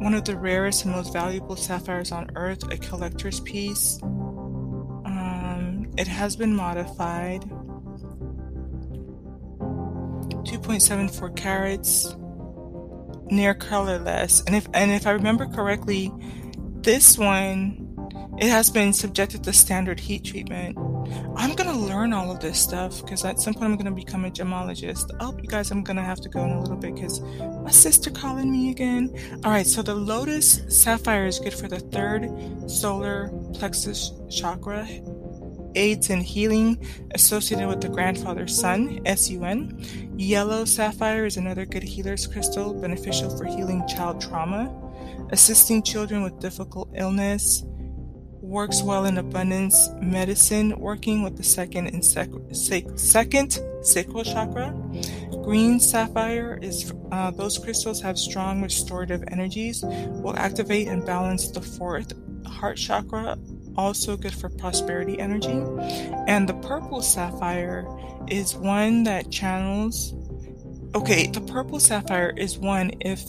One 0.00 0.14
of 0.14 0.24
the 0.24 0.36
rarest 0.36 0.84
and 0.84 0.94
most 0.94 1.12
valuable 1.12 1.56
sapphires 1.56 2.10
on 2.10 2.30
earth, 2.36 2.70
a 2.72 2.78
collector's 2.78 3.40
piece. 3.40 4.00
Um, 4.02 5.90
it 5.98 6.08
has 6.08 6.36
been 6.36 6.54
modified. 6.54 7.42
2.74 10.44 11.36
carats, 11.36 12.16
near 13.30 13.54
colorless. 13.54 14.42
And 14.46 14.56
if 14.56 14.66
and 14.72 14.90
if 14.90 15.06
I 15.06 15.10
remember 15.10 15.46
correctly, 15.46 16.10
this 16.82 17.18
one 17.18 17.86
it 18.40 18.48
has 18.48 18.70
been 18.70 18.94
subjected 18.94 19.44
to 19.44 19.52
standard 19.52 20.00
heat 20.00 20.24
treatment. 20.24 20.78
I'm 21.36 21.54
gonna 21.54 21.76
learn 21.76 22.12
all 22.12 22.30
of 22.30 22.40
this 22.40 22.60
stuff 22.60 23.02
because 23.02 23.24
at 23.24 23.40
some 23.40 23.54
point 23.54 23.66
I'm 23.66 23.76
gonna 23.76 23.90
become 23.92 24.24
a 24.24 24.30
gemologist. 24.30 25.10
Oh, 25.20 25.36
you 25.40 25.48
guys, 25.48 25.70
I'm 25.70 25.82
gonna 25.82 26.04
have 26.04 26.20
to 26.20 26.28
go 26.28 26.44
in 26.44 26.50
a 26.50 26.60
little 26.60 26.76
bit 26.76 26.94
because 26.94 27.20
my 27.20 27.70
sister 27.70 28.10
calling 28.10 28.50
me 28.50 28.70
again. 28.70 29.14
All 29.44 29.50
right, 29.50 29.66
so 29.66 29.82
the 29.82 29.94
Lotus 29.94 30.62
Sapphire 30.68 31.26
is 31.26 31.38
good 31.38 31.54
for 31.54 31.68
the 31.68 31.80
third 31.80 32.30
solar 32.70 33.30
plexus 33.54 34.12
chakra, 34.30 34.86
aids 35.74 36.10
in 36.10 36.20
healing 36.20 36.84
associated 37.14 37.68
with 37.68 37.80
the 37.80 37.88
grandfather 37.88 38.46
sun, 38.46 39.00
SUN. 39.16 40.16
Yellow 40.16 40.64
sapphire 40.64 41.24
is 41.24 41.36
another 41.36 41.64
good 41.64 41.82
healer's 41.82 42.26
crystal, 42.26 42.74
beneficial 42.74 43.34
for 43.36 43.44
healing 43.44 43.86
child 43.88 44.20
trauma, 44.20 44.70
assisting 45.30 45.82
children 45.82 46.22
with 46.22 46.38
difficult 46.40 46.90
illness, 46.94 47.64
works 48.50 48.82
well 48.82 49.04
in 49.04 49.16
abundance 49.16 49.88
medicine, 50.02 50.78
working 50.78 51.22
with 51.22 51.36
the 51.36 51.42
second 51.42 51.86
and 51.86 52.04
sec- 52.04 52.28
sec- 52.52 52.98
second 52.98 53.60
sacral 53.82 54.24
chakra. 54.24 54.74
Green 55.44 55.78
sapphire 55.78 56.58
is 56.60 56.92
uh, 57.12 57.30
those 57.30 57.56
crystals 57.58 58.02
have 58.02 58.18
strong 58.18 58.60
restorative 58.60 59.22
energies, 59.28 59.82
will 59.84 60.36
activate 60.36 60.88
and 60.88 61.06
balance 61.06 61.50
the 61.50 61.60
fourth 61.60 62.12
heart 62.46 62.76
chakra 62.76 63.38
also 63.76 64.16
good 64.16 64.34
for 64.34 64.48
prosperity 64.48 65.18
energy. 65.18 65.62
And 66.26 66.48
the 66.48 66.54
purple 66.54 67.02
sapphire 67.02 67.86
is 68.28 68.54
one 68.56 69.04
that 69.04 69.30
channels. 69.30 70.14
Okay, 70.94 71.28
the 71.28 71.40
purple 71.40 71.80
sapphire 71.80 72.34
is 72.36 72.58
one 72.58 72.90
if 73.00 73.22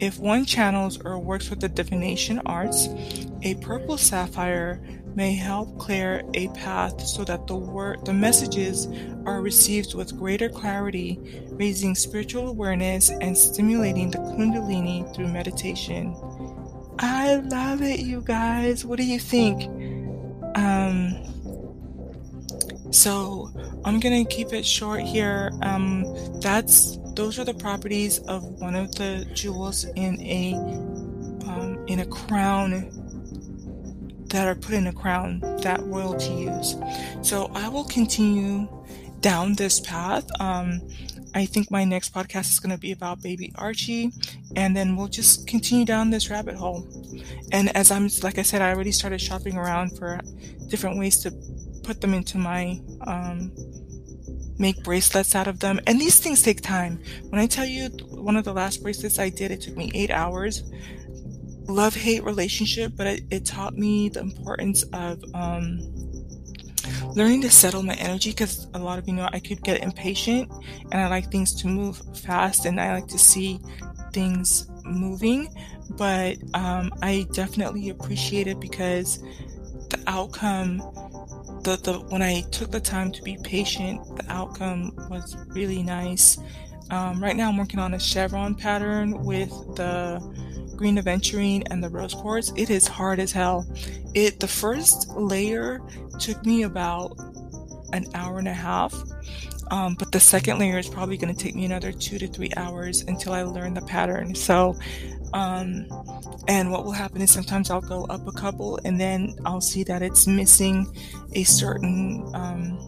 if 0.00 0.18
one 0.18 0.44
channels 0.44 1.00
or 1.04 1.18
works 1.18 1.50
with 1.50 1.60
the 1.60 1.68
divination 1.68 2.40
arts, 2.46 2.88
a 3.42 3.54
purple 3.56 3.96
sapphire 3.96 4.80
may 5.14 5.34
help 5.34 5.78
clear 5.78 6.22
a 6.34 6.48
path 6.48 7.00
so 7.00 7.24
that 7.24 7.46
the 7.46 7.54
word 7.54 8.04
the 8.04 8.12
messages 8.12 8.88
are 9.26 9.40
received 9.40 9.94
with 9.94 10.16
greater 10.18 10.48
clarity, 10.48 11.20
raising 11.52 11.94
spiritual 11.94 12.48
awareness 12.48 13.10
and 13.10 13.36
stimulating 13.36 14.10
the 14.10 14.18
kundalini 14.18 15.14
through 15.14 15.28
meditation. 15.28 16.14
I 16.98 17.36
love 17.36 17.82
it, 17.82 18.00
you 18.00 18.22
guys. 18.22 18.84
What 18.84 18.98
do 18.98 19.04
you 19.04 19.18
think? 19.18 19.64
Um, 20.56 21.14
so 22.90 23.50
I'm 23.84 24.00
gonna 24.00 24.24
keep 24.24 24.52
it 24.52 24.64
short 24.64 25.00
here. 25.00 25.52
Um, 25.62 26.04
that's 26.40 26.98
those 27.14 27.38
are 27.38 27.44
the 27.44 27.54
properties 27.54 28.18
of 28.20 28.42
one 28.60 28.74
of 28.74 28.94
the 28.94 29.26
jewels 29.32 29.84
in 29.96 30.20
a 30.20 30.54
um, 31.46 31.84
in 31.86 32.00
a 32.00 32.06
crown 32.06 32.90
that 34.26 34.48
are 34.48 34.54
put 34.54 34.74
in 34.74 34.86
a 34.88 34.92
crown 34.92 35.40
that 35.62 35.80
royalty 35.84 36.32
use. 36.32 36.74
So 37.22 37.50
I 37.54 37.68
will 37.68 37.84
continue 37.84 38.68
down 39.20 39.54
this 39.54 39.80
path. 39.80 40.28
Um, 40.40 40.80
I 41.34 41.46
think 41.46 41.70
my 41.70 41.84
next 41.84 42.14
podcast 42.14 42.52
is 42.52 42.60
going 42.60 42.74
to 42.74 42.78
be 42.78 42.92
about 42.92 43.22
baby 43.22 43.52
Archie, 43.56 44.12
and 44.54 44.76
then 44.76 44.96
we'll 44.96 45.08
just 45.08 45.46
continue 45.46 45.84
down 45.84 46.10
this 46.10 46.30
rabbit 46.30 46.54
hole. 46.54 46.86
And 47.52 47.74
as 47.76 47.90
I'm, 47.90 48.08
like 48.22 48.38
I 48.38 48.42
said, 48.42 48.62
I 48.62 48.72
already 48.72 48.92
started 48.92 49.20
shopping 49.20 49.56
around 49.56 49.98
for 49.98 50.20
different 50.68 50.98
ways 50.98 51.18
to 51.18 51.32
put 51.82 52.00
them 52.00 52.14
into 52.14 52.38
my, 52.38 52.80
um, 53.06 53.52
make 54.58 54.82
bracelets 54.82 55.34
out 55.34 55.48
of 55.48 55.60
them. 55.60 55.80
And 55.86 56.00
these 56.00 56.20
things 56.20 56.42
take 56.42 56.60
time. 56.60 57.02
When 57.28 57.40
I 57.40 57.46
tell 57.46 57.66
you 57.66 57.88
one 58.10 58.36
of 58.36 58.44
the 58.44 58.52
last 58.52 58.82
bracelets 58.82 59.18
I 59.18 59.28
did, 59.28 59.50
it 59.50 59.60
took 59.60 59.76
me 59.76 59.90
eight 59.94 60.10
hours. 60.10 60.62
Love 61.66 61.94
hate 61.94 62.24
relationship, 62.24 62.92
but 62.96 63.06
it, 63.06 63.22
it, 63.30 63.46
taught 63.46 63.74
me 63.74 64.10
the 64.10 64.20
importance 64.20 64.82
of, 64.92 65.22
um, 65.34 65.80
learning 67.14 67.40
to 67.42 67.50
settle 67.50 67.82
my 67.82 67.94
energy 67.94 68.30
because 68.30 68.66
a 68.74 68.78
lot 68.78 68.98
of 68.98 69.06
you 69.06 69.14
know 69.14 69.28
I 69.32 69.38
could 69.38 69.62
get 69.62 69.82
impatient 69.82 70.50
and 70.90 71.00
I 71.00 71.08
like 71.08 71.30
things 71.30 71.54
to 71.62 71.68
move 71.68 72.02
fast 72.18 72.66
and 72.66 72.80
I 72.80 72.92
like 72.92 73.06
to 73.08 73.18
see 73.18 73.60
things 74.12 74.68
moving. 74.84 75.48
But 75.90 76.38
um, 76.54 76.90
I 77.02 77.26
definitely 77.32 77.90
appreciate 77.90 78.46
it 78.46 78.58
because 78.60 79.22
the 79.90 80.02
outcome, 80.06 80.82
the, 81.64 81.76
the 81.76 81.98
when 82.10 82.22
I 82.22 82.42
took 82.52 82.70
the 82.70 82.80
time 82.80 83.10
to 83.12 83.22
be 83.22 83.36
patient, 83.42 84.16
the 84.16 84.24
outcome 84.32 84.94
was 85.10 85.36
really 85.48 85.82
nice. 85.82 86.38
Um, 86.90 87.22
right 87.22 87.34
now, 87.34 87.48
I'm 87.48 87.56
working 87.56 87.80
on 87.80 87.94
a 87.94 87.98
chevron 87.98 88.54
pattern 88.54 89.24
with 89.24 89.50
the 89.74 90.20
green 90.76 90.98
aventurine 90.98 91.66
and 91.70 91.82
the 91.82 91.88
rose 91.88 92.14
quartz. 92.14 92.52
It 92.56 92.70
is 92.70 92.86
hard 92.86 93.18
as 93.18 93.32
hell. 93.32 93.66
It 94.14 94.38
the 94.38 94.48
first 94.48 95.08
layer 95.10 95.80
took 96.18 96.44
me 96.44 96.62
about 96.62 97.18
an 97.92 98.06
hour 98.14 98.38
and 98.38 98.48
a 98.48 98.54
half. 98.54 98.94
Um, 99.70 99.94
but 99.94 100.12
the 100.12 100.20
second 100.20 100.58
layer 100.58 100.78
is 100.78 100.88
probably 100.88 101.16
going 101.16 101.34
to 101.34 101.40
take 101.42 101.54
me 101.54 101.64
another 101.64 101.92
two 101.92 102.18
to 102.18 102.28
three 102.28 102.50
hours 102.56 103.02
until 103.02 103.32
I 103.32 103.42
learn 103.42 103.74
the 103.74 103.82
pattern. 103.82 104.34
So, 104.34 104.76
um, 105.32 105.86
and 106.48 106.70
what 106.70 106.84
will 106.84 106.92
happen 106.92 107.20
is 107.22 107.30
sometimes 107.30 107.70
I'll 107.70 107.80
go 107.80 108.04
up 108.04 108.26
a 108.26 108.32
couple 108.32 108.78
and 108.84 109.00
then 109.00 109.34
I'll 109.44 109.60
see 109.60 109.82
that 109.84 110.02
it's 110.02 110.26
missing 110.26 110.86
a 111.32 111.44
certain, 111.44 112.30
um, 112.34 112.78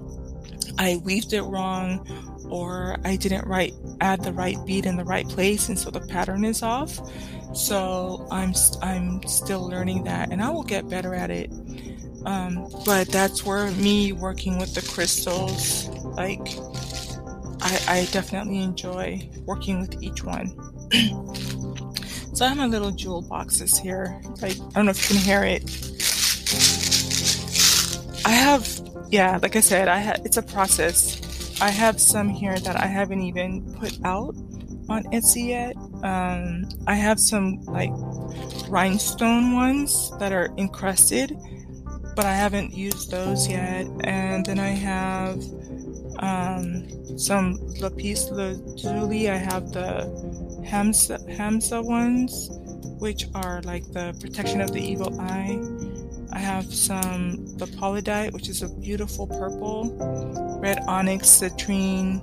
I 0.79 1.01
weaved 1.05 1.33
it 1.33 1.43
wrong 1.43 2.07
or 2.49 2.97
I 3.05 3.17
didn't 3.17 3.47
right 3.47 3.73
add 4.01 4.23
the 4.23 4.33
right 4.33 4.57
bead 4.67 4.87
in 4.87 4.97
the 4.97 5.05
right 5.05 5.29
place 5.29 5.69
and 5.69 5.79
so 5.79 5.91
the 5.91 6.01
pattern 6.01 6.45
is 6.45 6.63
off. 6.63 7.01
So 7.57 8.27
I'm 8.31 8.53
I'm 8.83 9.23
still 9.27 9.67
learning 9.67 10.05
that, 10.05 10.31
and 10.31 10.43
I 10.43 10.51
will 10.51 10.63
get 10.63 10.89
better 10.91 11.15
at 11.15 11.31
it. 11.31 11.51
Um, 12.27 12.69
but 12.85 13.09
that's 13.09 13.47
where 13.47 13.71
me 13.73 14.13
working 14.13 14.59
with 14.59 14.75
the 14.75 14.83
crystals, 14.83 15.89
like 16.17 16.41
I, 17.61 17.81
I 17.89 18.09
definitely 18.13 18.63
enjoy 18.63 19.29
working 19.45 19.81
with 19.81 20.03
each 20.03 20.23
one. 20.25 20.49
so 22.35 22.45
I 22.45 22.49
have 22.49 22.57
my 22.57 22.67
little 22.67 22.91
jewel 22.91 23.23
boxes 23.23 23.79
here. 23.79 24.21
Like 24.41 24.57
I 24.57 24.71
don't 24.75 24.87
know 24.87 24.91
if 24.91 25.11
you 25.11 25.17
can 25.17 25.25
hear 25.25 25.43
it. 25.45 25.65
I 28.25 28.31
have, 28.31 28.69
yeah, 29.09 29.39
like 29.41 29.57
I 29.57 29.61
said, 29.61 29.89
I 29.89 29.99
have. 29.99 30.23
It's 30.25 30.37
a 30.37 30.43
process. 30.43 31.61
I 31.61 31.71
have 31.71 32.01
some 32.01 32.29
here 32.29 32.59
that 32.59 32.77
I 32.77 32.87
haven't 32.87 33.23
even 33.23 33.73
put 33.75 33.99
out 34.05 34.35
on 34.89 35.05
Etsy 35.13 35.49
yet. 35.49 35.77
Um, 36.03 36.69
I 36.87 36.95
have 36.95 37.19
some 37.19 37.65
like 37.67 37.93
rhinestone 38.69 39.55
ones 39.55 40.13
that 40.19 40.33
are 40.33 40.51
encrusted, 40.59 41.37
but 42.15 42.25
I 42.25 42.35
haven't 42.35 42.75
used 42.75 43.11
those 43.11 43.49
yet. 43.49 43.87
And 44.05 44.45
then 44.45 44.59
I 44.59 44.71
have 44.71 45.43
um, 46.19 47.19
some 47.19 47.57
lapis 47.81 48.31
lazuli. 48.31 49.31
I 49.31 49.37
have 49.37 49.73
the 49.73 50.07
Hamsa, 50.67 51.19
Hamsa 51.37 51.85
ones, 51.85 52.51
which 52.99 53.27
are 53.35 53.63
like 53.63 53.91
the 53.93 54.17
protection 54.21 54.61
of 54.61 54.73
the 54.73 54.81
evil 54.81 55.21
eye. 55.21 55.61
I 56.33 56.39
have 56.39 56.73
some 56.73 57.57
the 57.57 57.67
polydite, 57.67 58.33
which 58.33 58.49
is 58.49 58.63
a 58.63 58.69
beautiful 58.69 59.27
purple, 59.27 60.59
red 60.61 60.81
onyx 60.87 61.29
citrine, 61.29 62.21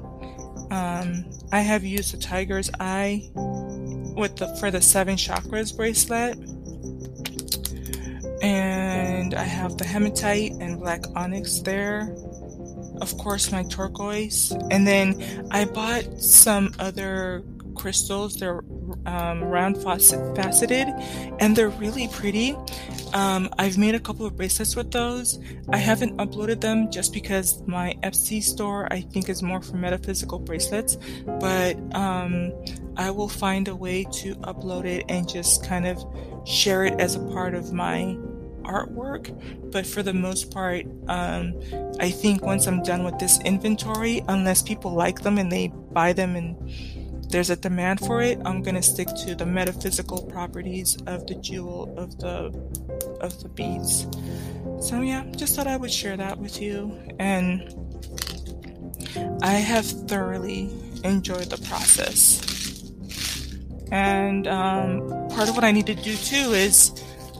um, 0.73 1.25
I 1.51 1.59
have 1.59 1.83
used 1.83 2.15
the 2.15 2.17
tiger's 2.17 2.71
eye 2.79 3.29
with 3.35 4.37
the 4.37 4.47
for 4.59 4.71
the 4.71 4.81
seven 4.81 5.15
chakras 5.17 5.75
bracelet. 5.75 6.35
And 8.41 9.35
I 9.35 9.43
have 9.43 9.77
the 9.77 9.85
hematite 9.85 10.53
and 10.53 10.79
black 10.79 11.03
onyx 11.15 11.59
there. 11.59 12.15
Of 13.03 13.17
course, 13.17 13.51
my 13.51 13.63
turquoise. 13.63 14.53
And 14.71 14.87
then 14.87 15.45
I 15.51 15.65
bought 15.65 16.21
some 16.21 16.73
other 16.79 17.43
crystals. 17.75 18.37
They're 18.37 18.63
um, 19.05 19.43
round 19.43 19.75
faceted 19.83 20.87
and 21.41 21.53
they're 21.53 21.67
really 21.69 22.07
pretty. 22.07 22.55
Um, 23.13 23.49
I've 23.59 23.77
made 23.77 23.93
a 23.93 23.99
couple 23.99 24.25
of 24.25 24.37
bracelets 24.37 24.77
with 24.77 24.91
those. 24.91 25.37
I 25.69 25.79
haven't 25.79 26.15
uploaded 26.15 26.61
them 26.61 26.89
just 26.91 27.11
because 27.11 27.61
my 27.67 27.93
Etsy 28.03 28.41
store 28.41 28.87
I 28.89 29.01
think 29.01 29.27
is 29.27 29.43
more 29.43 29.61
for 29.61 29.75
metaphysical 29.75 30.39
bracelets, 30.39 30.95
but 31.41 31.75
um, 31.93 32.53
I 32.95 33.11
will 33.11 33.27
find 33.27 33.67
a 33.67 33.75
way 33.75 34.05
to 34.13 34.35
upload 34.35 34.85
it 34.85 35.03
and 35.09 35.27
just 35.27 35.67
kind 35.67 35.87
of 35.87 36.01
share 36.45 36.85
it 36.85 37.01
as 37.01 37.15
a 37.15 37.19
part 37.19 37.53
of 37.53 37.73
my 37.73 38.17
artwork. 38.63 39.71
But 39.71 39.85
for 39.85 40.03
the 40.03 40.13
most 40.13 40.51
part, 40.51 40.85
um, 41.07 41.59
I 41.99 42.09
think 42.09 42.43
once 42.43 42.67
I'm 42.67 42.83
done 42.83 43.03
with 43.03 43.19
this 43.19 43.39
inventory, 43.41 44.23
unless 44.27 44.61
people 44.61 44.93
like 44.93 45.21
them 45.21 45.37
and 45.37 45.51
they 45.51 45.67
buy 45.67 46.13
them 46.13 46.35
and 46.35 46.57
there's 47.29 47.49
a 47.49 47.55
demand 47.55 47.99
for 47.99 48.21
it, 48.21 48.39
I'm 48.45 48.61
to 48.63 48.81
stick 48.83 49.07
to 49.25 49.35
the 49.35 49.45
metaphysical 49.45 50.23
properties 50.23 50.97
of 51.07 51.25
the 51.25 51.35
jewel 51.35 51.93
of 51.97 52.19
the 52.19 52.53
of 53.21 53.41
the 53.41 53.49
beads. 53.49 54.07
So 54.79 55.01
yeah, 55.01 55.25
just 55.35 55.55
thought 55.55 55.67
I 55.67 55.77
would 55.77 55.91
share 55.91 56.15
that 56.17 56.37
with 56.37 56.61
you 56.61 56.95
and 57.19 57.73
I 59.41 59.53
have 59.53 59.85
thoroughly 59.85 60.69
enjoyed 61.03 61.49
the 61.49 61.57
process. 61.67 62.41
And 63.91 64.47
um, 64.47 65.07
part 65.29 65.49
of 65.49 65.55
what 65.55 65.63
I 65.63 65.71
need 65.71 65.87
to 65.87 65.95
do 65.95 66.15
too 66.15 66.53
is 66.53 66.91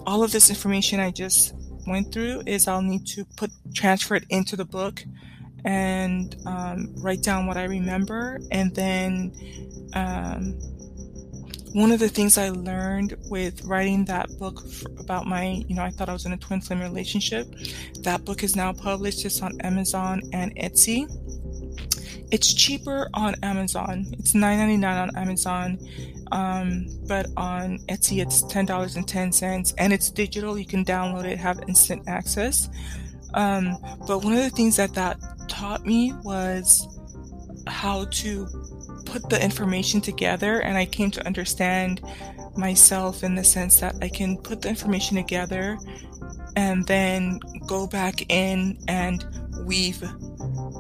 all 0.06 0.24
of 0.24 0.32
this 0.32 0.50
information 0.50 1.00
I 1.00 1.12
just 1.12 1.54
went 1.88 2.12
through 2.14 2.44
is 2.46 2.68
I'll 2.68 2.82
need 2.82 3.06
to 3.08 3.26
put 3.36 3.52
transfer 3.74 4.16
it 4.16 4.26
into 4.30 4.56
the 4.56 4.66
book 4.66 5.04
and 5.66 6.36
um, 6.46 6.94
write 6.98 7.22
down 7.22 7.48
what 7.48 7.58
I 7.58 7.64
remember 7.64 8.40
and 8.52 8.74
then 8.76 9.34
um, 9.94 10.60
one 11.74 11.92
of 11.92 12.00
the 12.00 12.08
things 12.08 12.38
I 12.38 12.50
learned 12.50 13.16
with 13.30 13.64
writing 13.66 14.06
that 14.06 14.30
book 14.38 14.64
about 15.00 15.26
my, 15.26 15.64
you 15.68 15.76
know, 15.76 15.82
I 15.82 15.90
thought 15.90 16.08
I 16.08 16.14
was 16.14 16.26
in 16.26 16.32
a 16.32 16.38
twin 16.38 16.62
flame 16.62 16.82
relationship. 16.82 17.48
That 18.02 18.24
book 18.26 18.44
is 18.44 18.56
now 18.56 18.74
published. 18.74 19.26
It's 19.26 19.42
on 19.42 19.60
Amazon 19.62 20.22
and 20.34 20.56
Etsy. 20.56 21.08
It's 22.32 22.54
cheaper 22.54 23.10
on 23.16 23.36
Amazon. 23.42 24.06
It's 24.14 24.34
$9.99 24.34 25.02
on 25.02 25.18
Amazon. 25.18 25.80
Um, 26.32 26.88
but 27.08 27.28
on 27.38 27.80
Etsy, 27.90 28.22
it's 28.22 28.44
$10.10 28.44 29.74
and 29.78 29.94
it's 29.94 30.10
digital. 30.10 30.58
You 30.58 30.66
can 30.66 30.86
download 30.86 31.26
it, 31.26 31.38
have 31.38 31.60
instant 31.68 32.08
access. 32.08 32.70
Um, 33.34 33.78
but 34.08 34.24
one 34.24 34.34
of 34.34 34.44
the 34.44 34.50
things 34.50 34.78
that 34.78 34.94
that 34.94 35.20
taught 35.48 35.86
me 35.86 36.14
was 36.24 36.88
how 37.68 38.06
to 38.06 38.48
put 39.06 39.30
the 39.30 39.44
information 39.44 40.02
together 40.02 40.62
and 40.62 40.78
I 40.78 40.86
came 40.86 41.12
to 41.12 41.26
understand 41.26 42.02
myself 42.56 43.24
in 43.24 43.36
the 43.36 43.44
sense 43.44 43.80
that 43.80 43.96
I 44.02 44.10
can 44.10 44.38
put 44.38 44.62
the 44.62 44.70
information 44.70 45.18
together 45.18 45.78
and 46.56 46.86
then 46.88 47.40
go 47.68 47.88
back 47.88 48.32
in 48.32 48.78
and 48.88 49.26
weave 49.66 50.02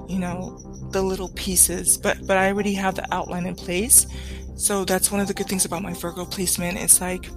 you 0.08 0.20
know 0.20 0.60
the 0.91 1.02
little 1.02 1.30
pieces 1.30 1.98
but 1.98 2.26
but 2.28 2.38
I 2.38 2.50
already 2.50 2.74
have 2.74 2.96
the 2.96 3.12
outline 3.14 3.46
in 3.46 3.56
place 3.56 4.06
so 4.56 4.86
that's 4.86 5.12
one 5.12 5.20
of 5.20 5.28
the 5.28 5.34
good 5.34 5.47
things 5.47 5.66
about 5.66 5.82
my 5.82 5.93
Virgo 5.93 6.26
placement 6.26 6.78
it's 6.78 7.01
like 7.01 7.28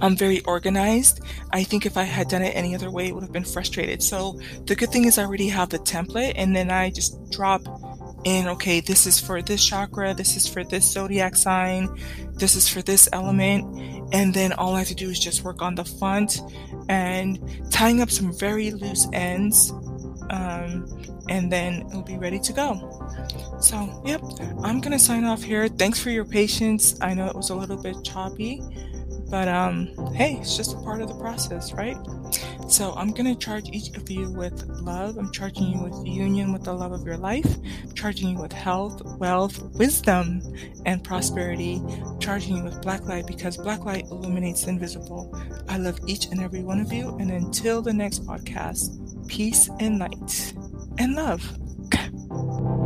I'm 0.00 0.16
very 0.16 0.40
organized. 0.42 1.20
I 1.52 1.62
think 1.62 1.86
if 1.86 1.96
I 1.96 2.02
had 2.02 2.28
done 2.28 2.42
it 2.42 2.54
any 2.54 2.74
other 2.74 2.90
way, 2.90 3.08
it 3.08 3.14
would 3.14 3.22
have 3.22 3.32
been 3.32 3.44
frustrated. 3.44 4.02
So 4.02 4.38
the 4.66 4.74
good 4.74 4.90
thing 4.90 5.04
is 5.04 5.18
I 5.18 5.24
already 5.24 5.48
have 5.48 5.70
the 5.70 5.78
template 5.78 6.34
and 6.36 6.54
then 6.54 6.70
I 6.70 6.90
just 6.90 7.30
drop 7.30 7.62
in, 8.24 8.48
okay, 8.48 8.80
this 8.80 9.06
is 9.06 9.20
for 9.20 9.42
this 9.42 9.64
chakra, 9.64 10.14
this 10.14 10.36
is 10.36 10.48
for 10.48 10.64
this 10.64 10.90
zodiac 10.90 11.36
sign, 11.36 11.88
this 12.34 12.56
is 12.56 12.68
for 12.68 12.82
this 12.82 13.08
element. 13.12 14.12
And 14.12 14.34
then 14.34 14.52
all 14.54 14.74
I 14.74 14.80
have 14.80 14.88
to 14.88 14.94
do 14.94 15.10
is 15.10 15.20
just 15.20 15.42
work 15.44 15.62
on 15.62 15.74
the 15.74 15.84
font 15.84 16.40
and 16.88 17.38
tying 17.70 18.00
up 18.00 18.10
some 18.10 18.32
very 18.32 18.72
loose 18.72 19.06
ends 19.12 19.70
um, 20.30 20.86
and 21.28 21.50
then 21.52 21.86
it'll 21.88 22.02
be 22.02 22.18
ready 22.18 22.38
to 22.40 22.52
go. 22.52 22.74
So, 23.60 24.02
yep, 24.04 24.22
I'm 24.62 24.80
gonna 24.80 24.98
sign 24.98 25.24
off 25.24 25.42
here. 25.42 25.68
Thanks 25.68 25.98
for 25.98 26.10
your 26.10 26.24
patience. 26.24 26.96
I 27.00 27.14
know 27.14 27.26
it 27.26 27.34
was 27.34 27.50
a 27.50 27.54
little 27.54 27.80
bit 27.80 27.96
choppy, 28.04 28.62
but 29.30 29.48
um, 29.48 29.88
hey, 30.14 30.38
it's 30.40 30.56
just 30.56 30.74
a 30.74 30.80
part 30.80 31.00
of 31.00 31.08
the 31.08 31.14
process, 31.14 31.72
right? 31.72 31.96
So 32.68 32.92
I'm 32.92 33.10
going 33.10 33.26
to 33.26 33.34
charge 33.34 33.68
each 33.72 33.96
of 33.96 34.10
you 34.10 34.30
with 34.30 34.64
love. 34.80 35.16
I'm 35.18 35.30
charging 35.32 35.64
you 35.64 35.82
with 35.82 36.06
union 36.06 36.52
with 36.52 36.64
the 36.64 36.72
love 36.72 36.92
of 36.92 37.04
your 37.04 37.16
life, 37.16 37.56
I'm 37.82 37.92
charging 37.94 38.30
you 38.30 38.38
with 38.40 38.52
health, 38.52 39.02
wealth, 39.18 39.62
wisdom, 39.74 40.40
and 40.86 41.02
prosperity, 41.02 41.82
I'm 41.84 42.18
charging 42.20 42.56
you 42.56 42.64
with 42.64 42.80
black 42.82 43.04
light 43.06 43.26
because 43.26 43.56
black 43.56 43.84
light 43.84 44.04
illuminates 44.04 44.64
the 44.64 44.70
invisible. 44.70 45.34
I 45.68 45.78
love 45.78 45.98
each 46.06 46.26
and 46.26 46.40
every 46.40 46.62
one 46.62 46.80
of 46.80 46.92
you. 46.92 47.16
And 47.18 47.30
until 47.30 47.82
the 47.82 47.92
next 47.92 48.26
podcast, 48.26 49.28
peace 49.28 49.68
and 49.80 49.98
light 49.98 50.54
and 50.98 51.14
love. 51.14 52.83